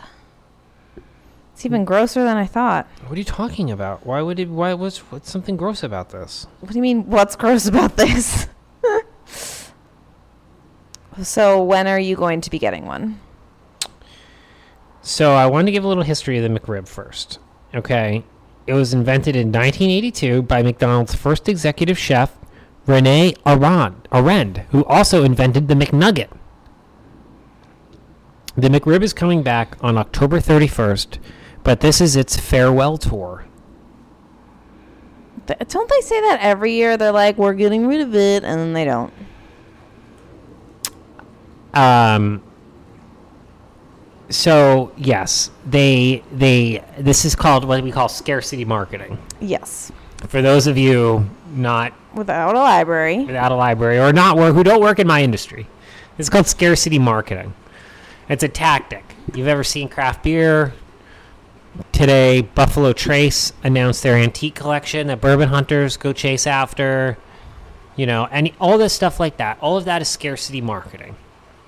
It's 1.54 1.66
even 1.66 1.84
grosser 1.84 2.24
than 2.24 2.38
I 2.38 2.46
thought. 2.46 2.88
What 3.06 3.16
are 3.16 3.18
you 3.18 3.26
talking 3.26 3.70
about? 3.70 4.06
Why 4.06 4.22
would 4.22 4.40
it? 4.40 4.50
Why 4.50 4.74
was 4.74 5.00
what's 5.12 5.30
something 5.30 5.58
gross 5.58 5.84
about 5.84 6.10
this? 6.10 6.48
What 6.62 6.72
do 6.72 6.78
you 6.78 6.82
mean? 6.82 7.10
What's 7.10 7.36
gross 7.36 7.68
about 7.68 7.98
this? 7.98 8.48
so 11.22 11.62
when 11.62 11.88
are 11.88 12.00
you 12.00 12.16
going 12.16 12.40
to 12.42 12.50
be 12.50 12.60
getting 12.60 12.86
one? 12.86 13.20
So 15.10 15.34
I 15.34 15.48
wanted 15.48 15.66
to 15.66 15.72
give 15.72 15.84
a 15.84 15.88
little 15.88 16.04
history 16.04 16.38
of 16.38 16.44
the 16.44 16.60
McRib 16.60 16.88
first. 16.88 17.40
Okay, 17.74 18.24
it 18.68 18.74
was 18.74 18.94
invented 18.94 19.36
in 19.36 19.48
1982 19.48 20.44
by 20.44 20.62
McDonald's 20.62 21.16
first 21.16 21.50
executive 21.50 21.98
chef, 21.98 22.38
Rene 22.86 23.34
Arend, 23.44 24.08
Arend, 24.12 24.60
who 24.70 24.86
also 24.86 25.24
invented 25.24 25.68
the 25.68 25.74
McNugget. 25.74 26.30
The 28.56 28.70
McRib 28.70 29.02
is 29.02 29.12
coming 29.12 29.42
back 29.42 29.78
on 29.82 29.98
October 29.98 30.40
31st, 30.40 31.18
but 31.64 31.80
this 31.80 32.00
is 32.02 32.16
its 32.16 32.38
farewell 32.38 33.00
tour. 33.00 33.46
Th- 35.48 35.60
Don't 35.70 35.90
they 35.90 36.02
say 36.02 36.22
that 36.22 36.38
every 36.40 36.74
year? 36.74 36.98
They're 36.98 37.12
like, 37.12 37.36
we're 37.36 37.56
getting 37.56 37.88
rid 37.88 38.02
of 38.02 38.14
it, 38.14 38.44
and 38.44 38.60
then 38.60 38.74
they 38.74 38.86
don't. 38.86 39.12
Um. 41.74 42.44
So 44.30 44.92
yes, 44.98 45.50
they 45.66 46.24
they 46.32 46.84
this 46.98 47.26
is 47.26 47.36
called 47.36 47.66
what 47.66 47.84
we 47.84 47.92
call 47.92 48.10
scarcity 48.10 48.66
marketing. 48.66 49.18
Yes. 49.40 49.92
For 50.28 50.42
those 50.42 50.68
of 50.68 50.78
you 50.78 51.30
not 51.54 51.94
Without 52.14 52.56
a 52.56 52.60
library. 52.60 53.24
without 53.26 53.52
a 53.52 53.56
library 53.56 54.00
or 54.00 54.12
not 54.14 54.36
work 54.38 54.54
who 54.54 54.64
don't 54.64 54.82
work 54.82 55.00
in 55.00 55.08
my 55.08 55.24
industry, 55.24 55.68
it's 56.18 56.30
called 56.30 56.48
scarcity 56.48 57.00
marketing. 57.00 57.54
It's 58.28 58.44
a 58.44 58.48
tactic. 58.48 59.04
You've 59.34 59.48
ever 59.48 59.64
seen 59.64 59.90
craft 59.90 60.24
beer? 60.24 60.74
Today, 61.92 62.42
Buffalo 62.42 62.94
Trace 62.94 63.54
announced 63.64 64.04
their 64.04 64.16
antique 64.16 64.56
collection 64.56 65.08
that 65.08 65.22
bourbon 65.22 65.50
hunters 65.50 65.98
go 65.98 66.14
chase 66.14 66.46
after. 66.46 67.18
You 67.96 68.06
know, 68.06 68.28
and 68.32 68.52
all 68.60 68.78
this 68.78 68.94
stuff 68.94 69.20
like 69.20 69.38
that. 69.38 69.58
All 69.62 69.78
of 69.78 69.86
that 69.86 70.02
is 70.02 70.08
scarcity 70.08 70.62
marketing. 70.62 71.16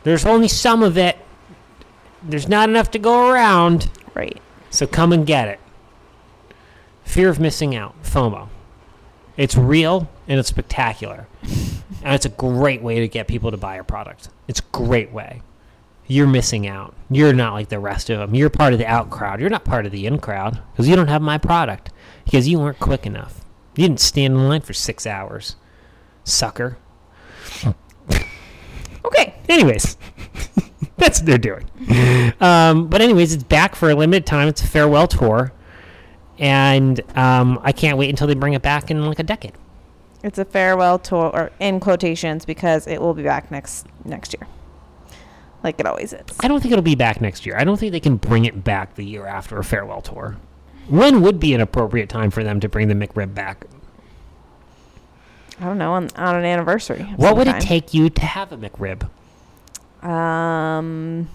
There's 0.03 0.25
only 0.25 0.47
some 0.47 0.83
of 0.83 0.97
it. 0.97 1.17
There's 2.23 2.47
not 2.47 2.69
enough 2.69 2.91
to 2.91 2.99
go 2.99 3.29
around. 3.29 3.89
Right. 4.13 4.39
So 4.69 4.87
come 4.87 5.11
and 5.11 5.25
get 5.25 5.47
it. 5.47 5.59
Fear 7.03 7.29
of 7.29 7.39
missing 7.39 7.75
out, 7.75 8.01
FOMO. 8.03 8.49
It's 9.37 9.57
real 9.57 10.09
and 10.27 10.39
it's 10.39 10.49
spectacular. 10.49 11.27
and 11.41 12.13
it's 12.13 12.25
a 12.25 12.29
great 12.29 12.81
way 12.81 12.99
to 12.99 13.07
get 13.07 13.27
people 13.27 13.51
to 13.51 13.57
buy 13.57 13.75
your 13.75 13.83
product. 13.83 14.29
It's 14.47 14.59
a 14.59 14.63
great 14.71 15.11
way. 15.11 15.41
You're 16.07 16.27
missing 16.27 16.67
out. 16.67 16.93
You're 17.09 17.33
not 17.33 17.53
like 17.53 17.69
the 17.69 17.79
rest 17.79 18.09
of 18.09 18.19
them. 18.19 18.35
You're 18.35 18.49
part 18.49 18.73
of 18.73 18.79
the 18.79 18.85
out 18.85 19.09
crowd. 19.09 19.39
You're 19.39 19.49
not 19.49 19.63
part 19.63 19.85
of 19.85 19.91
the 19.91 20.05
in 20.05 20.19
crowd 20.19 20.61
because 20.71 20.87
you 20.87 20.95
don't 20.95 21.07
have 21.07 21.21
my 21.21 21.37
product 21.37 21.89
because 22.25 22.47
you 22.47 22.59
weren't 22.59 22.79
quick 22.79 23.05
enough. 23.05 23.45
You 23.75 23.87
didn't 23.87 24.01
stand 24.01 24.33
in 24.33 24.47
line 24.49 24.61
for 24.61 24.73
six 24.73 25.07
hours, 25.07 25.55
sucker. 26.23 26.77
Okay. 29.05 29.35
Anyways, 29.49 29.97
that's 31.01 31.19
what 31.19 31.25
they're 31.25 31.37
doing. 31.37 31.69
Um, 32.39 32.87
but 32.87 33.01
anyways, 33.01 33.33
it's 33.33 33.43
back 33.43 33.75
for 33.75 33.89
a 33.89 33.95
limited 33.95 34.25
time. 34.25 34.47
It's 34.47 34.63
a 34.63 34.67
farewell 34.67 35.07
tour, 35.07 35.51
and 36.39 37.01
um, 37.17 37.59
I 37.61 37.71
can't 37.73 37.97
wait 37.97 38.09
until 38.09 38.27
they 38.27 38.33
bring 38.35 38.53
it 38.53 38.61
back 38.61 38.89
in 38.89 39.05
like 39.05 39.19
a 39.19 39.23
decade. 39.23 39.53
It's 40.23 40.37
a 40.37 40.45
farewell 40.45 40.99
tour, 40.99 41.29
or 41.33 41.51
in 41.59 41.79
quotations, 41.79 42.45
because 42.45 42.87
it 42.87 43.01
will 43.01 43.13
be 43.13 43.23
back 43.23 43.51
next 43.51 43.87
next 44.05 44.33
year. 44.33 44.47
like 45.63 45.79
it 45.79 45.85
always 45.85 46.13
is. 46.13 46.21
I 46.39 46.47
don't 46.47 46.61
think 46.61 46.71
it'll 46.71 46.83
be 46.83 46.95
back 46.95 47.21
next 47.21 47.45
year. 47.45 47.57
I 47.57 47.63
don't 47.63 47.77
think 47.77 47.91
they 47.91 47.99
can 47.99 48.17
bring 48.17 48.45
it 48.45 48.63
back 48.63 48.95
the 48.95 49.03
year 49.05 49.25
after 49.25 49.57
a 49.57 49.63
farewell 49.63 50.01
tour. 50.01 50.37
When 50.87 51.21
would 51.21 51.39
be 51.39 51.53
an 51.53 51.61
appropriate 51.61 52.09
time 52.09 52.31
for 52.31 52.43
them 52.43 52.59
to 52.59 52.69
bring 52.69 52.87
the 52.87 52.95
McRib 52.95 53.33
back? 53.33 53.65
I 55.59 55.65
don't 55.65 55.77
know 55.77 55.93
on, 55.93 56.09
on 56.15 56.35
an 56.35 56.43
anniversary. 56.43 57.03
What 57.17 57.37
would 57.37 57.47
it 57.47 57.61
take 57.61 57.93
you 57.93 58.09
to 58.09 58.21
have 58.25 58.51
a 58.51 58.57
McRib? 58.57 59.07
Um, 60.03 61.29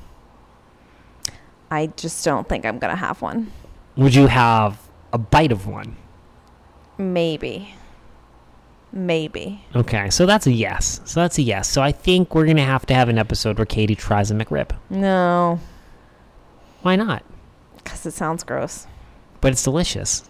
I 1.71 1.87
just 1.97 2.25
don't 2.25 2.49
think 2.49 2.65
I'm 2.67 2.79
gonna 2.79 2.97
have 2.97 3.23
one. 3.23 3.51
Would 3.97 4.15
you 4.15 4.27
have 4.27 4.79
a 5.13 5.19
bite 5.19 5.53
of 5.53 5.67
one? 5.67 5.97
Maybe. 6.99 7.75
Maybe. 8.93 9.65
Okay, 9.75 10.11
so 10.11 10.27
that's 10.27 10.47
a 10.47 10.53
yes. 10.53 11.01
So 11.05 11.21
that's 11.21 11.39
a 11.39 11.43
yes. 11.43 11.69
So 11.69 11.83
I 11.83 11.93
think 11.93 12.35
we're 12.35 12.47
gonna 12.47 12.65
have 12.65 12.87
to 12.87 12.95
have 12.95 13.09
an 13.09 13.19
episode 13.19 13.59
where 13.59 13.67
Katie 13.67 13.95
tries 13.95 14.31
a 14.31 14.35
McRib. 14.35 14.71
No, 14.91 15.61
Why 16.83 16.97
not? 16.97 17.23
because 17.77 18.05
it 18.05 18.13
sounds 18.15 18.43
gross. 18.43 18.87
But 19.41 19.53
it's 19.53 19.63
delicious. 19.63 20.29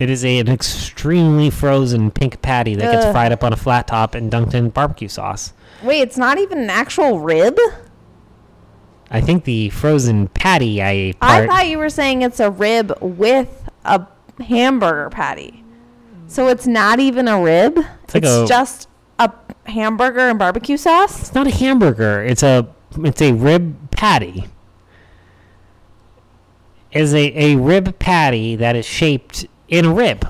It 0.00 0.08
is 0.08 0.24
a, 0.24 0.38
an 0.38 0.48
extremely 0.48 1.50
frozen 1.50 2.10
pink 2.10 2.40
patty 2.40 2.74
that 2.74 2.90
gets 2.90 3.04
Ugh. 3.04 3.12
fried 3.12 3.32
up 3.32 3.44
on 3.44 3.52
a 3.52 3.56
flat 3.56 3.86
top 3.86 4.14
and 4.14 4.32
dunked 4.32 4.54
in 4.54 4.70
barbecue 4.70 5.08
sauce. 5.08 5.52
Wait, 5.82 6.00
it's 6.00 6.16
not 6.16 6.38
even 6.38 6.58
an 6.58 6.70
actual 6.70 7.20
rib? 7.20 7.58
I 9.10 9.20
think 9.20 9.44
the 9.44 9.68
frozen 9.68 10.28
patty 10.28 10.80
I 10.80 10.90
ate 10.90 11.16
I 11.20 11.36
part. 11.36 11.48
thought 11.50 11.68
you 11.68 11.76
were 11.76 11.90
saying 11.90 12.22
it's 12.22 12.40
a 12.40 12.50
rib 12.50 12.96
with 13.02 13.68
a 13.84 14.06
hamburger 14.42 15.10
patty. 15.10 15.62
So 16.28 16.48
it's 16.48 16.66
not 16.66 16.98
even 16.98 17.28
a 17.28 17.38
rib? 17.38 17.78
It's, 18.04 18.14
like 18.14 18.24
a- 18.24 18.46
just 18.48 18.88
a 19.18 19.30
hamburger 19.66 20.30
and 20.30 20.38
barbecue 20.38 20.78
sauce? 20.78 21.20
it's 21.20 21.34
not 21.34 21.46
a 21.46 21.54
hamburger. 21.54 22.24
It's 22.24 22.42
a 22.42 22.66
it's 23.04 23.20
a 23.20 23.32
rib 23.32 23.90
patty. 23.90 24.46
Is 26.92 27.12
a, 27.14 27.32
a 27.36 27.56
rib 27.56 27.98
patty 27.98 28.56
that 28.56 28.74
is 28.76 28.86
shaped 28.86 29.46
in 29.70 29.86
a 29.86 29.94
rib. 29.94 30.28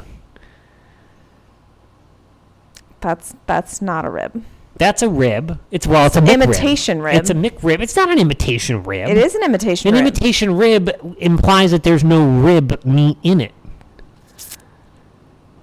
That's 3.00 3.34
that's 3.46 3.82
not 3.82 4.04
a 4.04 4.10
rib. 4.10 4.44
That's 4.76 5.02
a 5.02 5.08
rib. 5.08 5.58
It's 5.70 5.86
well, 5.86 6.06
it's 6.06 6.16
a 6.16 6.20
McRib. 6.20 6.34
imitation 6.34 7.02
rib. 7.02 7.16
It's 7.16 7.30
a 7.30 7.34
McRib. 7.34 7.80
It's 7.80 7.96
not 7.96 8.08
an 8.10 8.18
imitation 8.18 8.82
rib. 8.82 9.08
It 9.08 9.16
is 9.16 9.34
an 9.34 9.42
imitation 9.42 9.90
rib. 9.90 9.98
An 9.98 10.04
rib. 10.04 10.14
imitation 10.14 10.56
rib 10.56 11.16
implies 11.18 11.70
that 11.72 11.82
there's 11.82 12.04
no 12.04 12.26
rib 12.40 12.84
meat 12.84 13.18
in 13.22 13.40
it. 13.40 13.52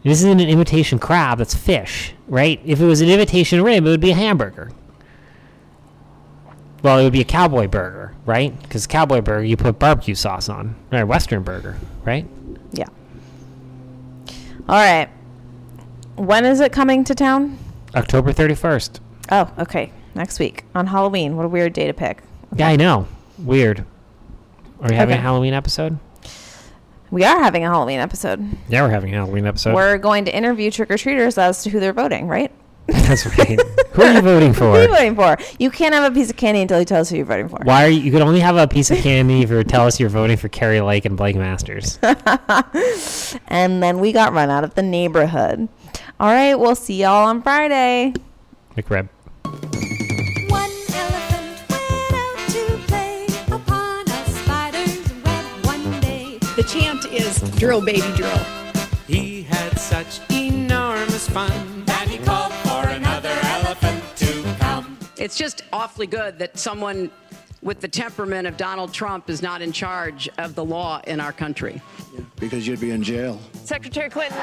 This 0.03 0.19
isn't 0.19 0.39
an 0.39 0.47
imitation 0.47 0.99
crab. 0.99 1.39
That's 1.39 1.53
fish, 1.53 2.13
right? 2.27 2.61
If 2.63 2.79
it 2.79 2.85
was 2.85 3.01
an 3.01 3.09
imitation 3.09 3.63
rib, 3.63 3.85
it 3.85 3.89
would 3.89 3.99
be 3.99 4.11
a 4.11 4.15
hamburger. 4.15 4.71
Well, 6.83 6.99
it 6.99 7.03
would 7.03 7.13
be 7.13 7.21
a 7.21 7.25
cowboy 7.25 7.67
burger, 7.67 8.13
right? 8.25 8.59
Because 8.61 8.87
cowboy 8.87 9.21
burger, 9.21 9.43
you 9.43 9.57
put 9.57 9.79
barbecue 9.79 10.15
sauce 10.15 10.47
on, 10.47 10.75
or 10.91 10.99
a 10.99 11.05
Western 11.05 11.43
burger, 11.43 11.77
right? 12.05 12.25
yeah. 12.71 12.85
All 14.67 14.75
right. 14.75 15.09
When 16.15 16.45
is 16.45 16.59
it 16.59 16.71
coming 16.71 17.03
to 17.05 17.15
town? 17.15 17.57
October 17.95 18.33
31st. 18.33 18.99
Oh, 19.31 19.51
okay. 19.59 19.91
Next 20.15 20.39
week 20.39 20.65
on 20.75 20.87
Halloween. 20.87 21.35
What 21.37 21.45
a 21.45 21.49
weird 21.49 21.73
day 21.73 21.87
to 21.87 21.93
pick. 21.93 22.21
Yeah, 22.55 22.67
I 22.67 22.75
know. 22.75 23.07
Weird. 23.37 23.81
Are 24.81 24.89
we 24.89 24.95
having 24.95 25.13
Okay. 25.13 25.19
a 25.19 25.21
Halloween 25.21 25.53
episode? 25.53 25.99
We 27.11 27.23
are 27.23 27.41
having 27.41 27.63
a 27.63 27.69
Halloween 27.69 27.99
episode. 27.99 28.45
Yeah, 28.67 28.81
we're 28.83 28.89
having 28.89 29.13
a 29.13 29.17
Halloween 29.17 29.45
episode. 29.45 29.73
We're 29.75 29.97
going 29.97 30.25
to 30.25 30.35
interview 30.35 30.69
trick 30.71 30.91
or 30.91 30.97
treaters 30.97 31.37
as 31.37 31.63
to 31.63 31.69
who 31.69 31.79
they're 31.79 31.93
voting, 31.93 32.27
right? 32.27 32.51
That's 33.07 33.25
right. 33.37 33.59
Who 33.91 34.01
are 34.01 34.13
you 34.13 34.21
voting 34.21 34.53
for? 34.53 34.63
Who 34.65 34.71
are 34.71 34.81
you 35.03 35.13
voting 35.13 35.15
for? 35.15 35.37
You 35.59 35.69
can't 35.71 35.93
have 35.93 36.09
a 36.09 36.13
piece 36.13 36.29
of 36.29 36.37
candy 36.37 36.61
until 36.61 36.79
you 36.79 36.85
tell 36.85 37.01
us 37.01 37.09
who 37.09 37.17
you're 37.17 37.25
voting 37.25 37.49
for. 37.49 37.59
Why 37.63 37.85
are 37.85 37.89
you? 37.89 37.99
You 37.99 38.11
can 38.11 38.21
only 38.21 38.39
have 38.39 38.55
a 38.55 38.67
piece 38.67 38.89
of 38.91 38.99
candy 38.99 39.41
if 39.41 39.49
you 39.49 39.61
tell 39.65 39.85
us 39.85 39.99
you're 39.99 40.09
voting 40.09 40.37
for 40.37 40.47
Kari 40.47 40.79
Lake 40.79 41.03
and 41.05 41.17
Blake 41.17 41.35
Masters. 41.35 41.99
And 43.49 43.83
then 43.83 43.99
we 43.99 44.13
got 44.13 44.31
run 44.33 44.49
out 44.49 44.63
of 44.63 44.75
the 44.75 44.83
neighborhood. 44.83 45.67
All 46.19 46.29
right, 46.29 46.55
we'll 46.55 46.75
see 46.75 47.01
y'all 47.01 47.27
on 47.27 47.41
Friday. 47.41 48.13
McRib. 48.75 49.09
One 50.49 50.71
elephant 50.93 51.69
went 51.69 52.13
out 52.13 52.49
to 52.49 52.79
play 52.87 53.25
upon 53.51 54.07
a 54.09 54.29
spider's 54.29 55.13
web 55.23 55.65
one 55.65 55.99
day. 55.99 56.39
The 56.55 56.63
chant 56.63 57.05
is 57.11 57.41
drill, 57.57 57.81
baby, 57.81 58.01
drill. 58.15 58.37
He 59.07 59.43
had 59.43 59.77
such 59.77 60.19
enormous 60.31 61.27
fun 61.27 61.76
It's 65.27 65.35
just 65.37 65.63
awfully 65.73 66.07
good 66.07 66.39
that 66.39 66.57
someone 66.57 67.11
with 67.61 67.81
the 67.81 67.87
temperament 67.89 68.47
of 68.47 68.55
Donald 68.55 68.93
Trump 68.93 69.29
is 69.29 69.41
not 69.41 69.61
in 69.61 69.73
charge 69.73 70.29
of 70.37 70.55
the 70.55 70.63
law 70.63 71.01
in 71.05 71.19
our 71.19 71.33
country. 71.33 71.81
Because 72.39 72.65
you'd 72.65 72.79
be 72.79 72.91
in 72.91 73.03
jail. 73.03 73.37
Secretary 73.65 74.09
Clinton. 74.09 74.37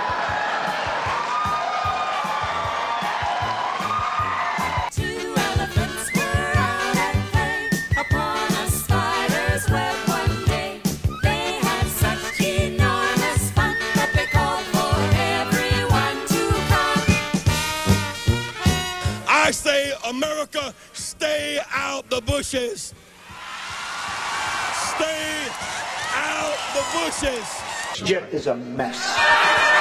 Two 4.90 5.32
elephants 5.38 6.14
were 6.14 6.52
out 6.54 6.96
at 6.98 7.14
play 7.32 7.70
upon 7.98 8.52
a 8.52 8.68
spider's 8.68 9.66
web 9.70 9.96
one 10.06 10.44
day. 10.44 10.82
They 11.22 11.52
had 11.62 11.86
such 11.86 12.40
enormous 12.42 13.50
fun 13.52 13.74
that 13.94 14.10
they 14.14 14.26
called 14.26 14.64
for 14.66 14.94
everyone 15.16 16.26
to 16.26 16.42
come. 16.68 17.04
I 19.26 19.50
say, 19.50 19.83
America, 20.04 20.74
stay 20.92 21.58
out 21.72 22.08
the 22.10 22.20
bushes. 22.22 22.94
Stay 24.94 25.46
out 26.14 26.56
the 26.74 26.84
bushes. 26.92 27.46
This 28.08 28.34
is 28.34 28.46
a 28.46 28.54
mess. 28.54 29.73